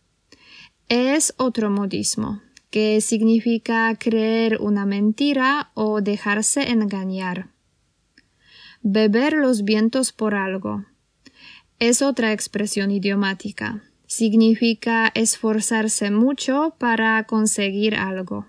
[0.90, 7.48] es otro modismo que significa creer una mentira o dejarse engañar.
[8.82, 10.84] Beber los vientos por algo
[11.78, 13.84] es otra expresión idiomática.
[14.06, 18.48] Significa esforzarse mucho para conseguir algo.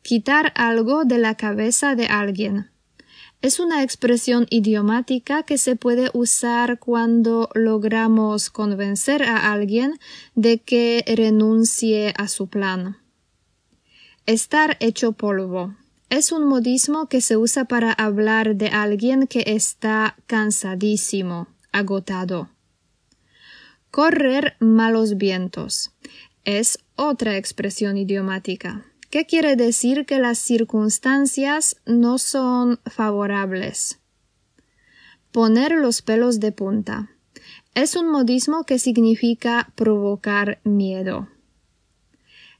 [0.00, 2.70] Quitar algo de la cabeza de alguien
[3.42, 9.98] es una expresión idiomática que se puede usar cuando logramos convencer a alguien
[10.34, 12.96] de que renuncie a su plan.
[14.26, 15.74] Estar hecho polvo
[16.08, 22.48] es un modismo que se usa para hablar de alguien que está cansadísimo, agotado.
[23.90, 25.92] Correr malos vientos
[26.44, 28.84] es otra expresión idiomática.
[29.16, 33.98] ¿Qué quiere decir que las circunstancias no son favorables?
[35.32, 37.08] Poner los pelos de punta.
[37.74, 41.30] Es un modismo que significa provocar miedo.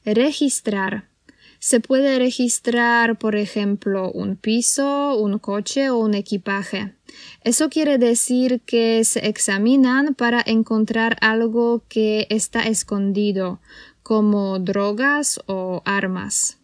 [0.06, 1.10] Registrar.
[1.58, 6.94] Se puede registrar, por ejemplo, un piso, un coche o un equipaje.
[7.42, 13.60] Eso quiere decir que se examinan para encontrar algo que está escondido,
[14.06, 16.58] como drogas o armas.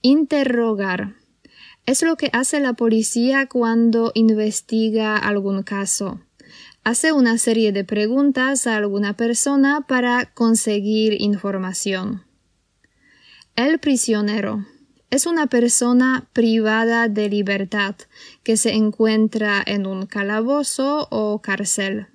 [0.00, 1.16] Interrogar
[1.84, 6.22] es lo que hace la policía cuando investiga algún caso.
[6.84, 12.24] Hace una serie de preguntas a alguna persona para conseguir información.
[13.54, 14.64] El prisionero
[15.10, 17.94] es una persona privada de libertad
[18.42, 22.06] que se encuentra en un calabozo o cárcel.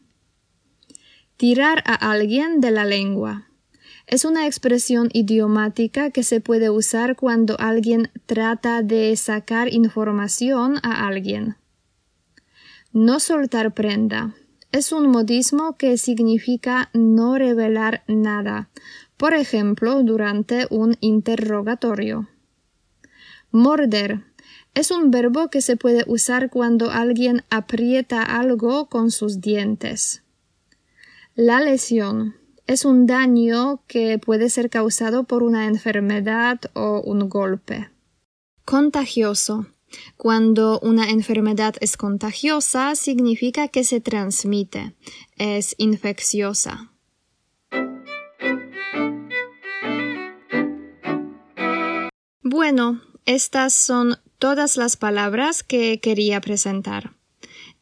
[1.38, 3.48] Tirar a alguien de la lengua
[4.08, 11.08] es una expresión idiomática que se puede usar cuando alguien trata de sacar información a
[11.08, 11.56] alguien.
[12.92, 14.36] No soltar prenda.
[14.72, 18.70] Es un modismo que significa no revelar nada,
[19.18, 22.28] por ejemplo, durante un interrogatorio.
[23.52, 24.24] Morder.
[24.74, 30.24] Es un verbo que se puede usar cuando alguien aprieta algo con sus dientes.
[31.36, 32.36] La lesión
[32.68, 37.90] es un daño que puede ser causado por una enfermedad o un golpe.
[38.66, 39.68] Contagioso.
[40.18, 44.96] Cuando una enfermedad es contagiosa, significa que se transmite,
[45.38, 46.92] es infecciosa.
[52.42, 57.14] Bueno, estas son todas las palabras que quería presentar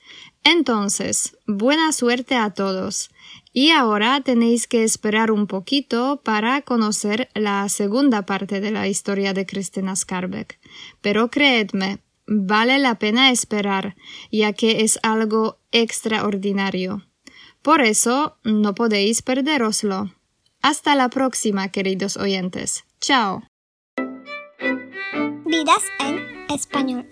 [0.46, 3.10] Entonces, buena suerte a todos.
[3.52, 9.32] Y ahora tenéis que esperar un poquito para conocer la segunda parte de la historia
[9.32, 10.60] de Cristina Skarbek.
[11.00, 13.96] Pero creedme, vale la pena esperar,
[14.30, 17.02] ya que es algo extraordinario.
[17.60, 20.12] Por eso no podéis perderoslo.
[20.62, 22.84] Hasta la próxima, queridos oyentes.
[23.00, 23.42] Chao.
[25.44, 27.08] Vidas en español.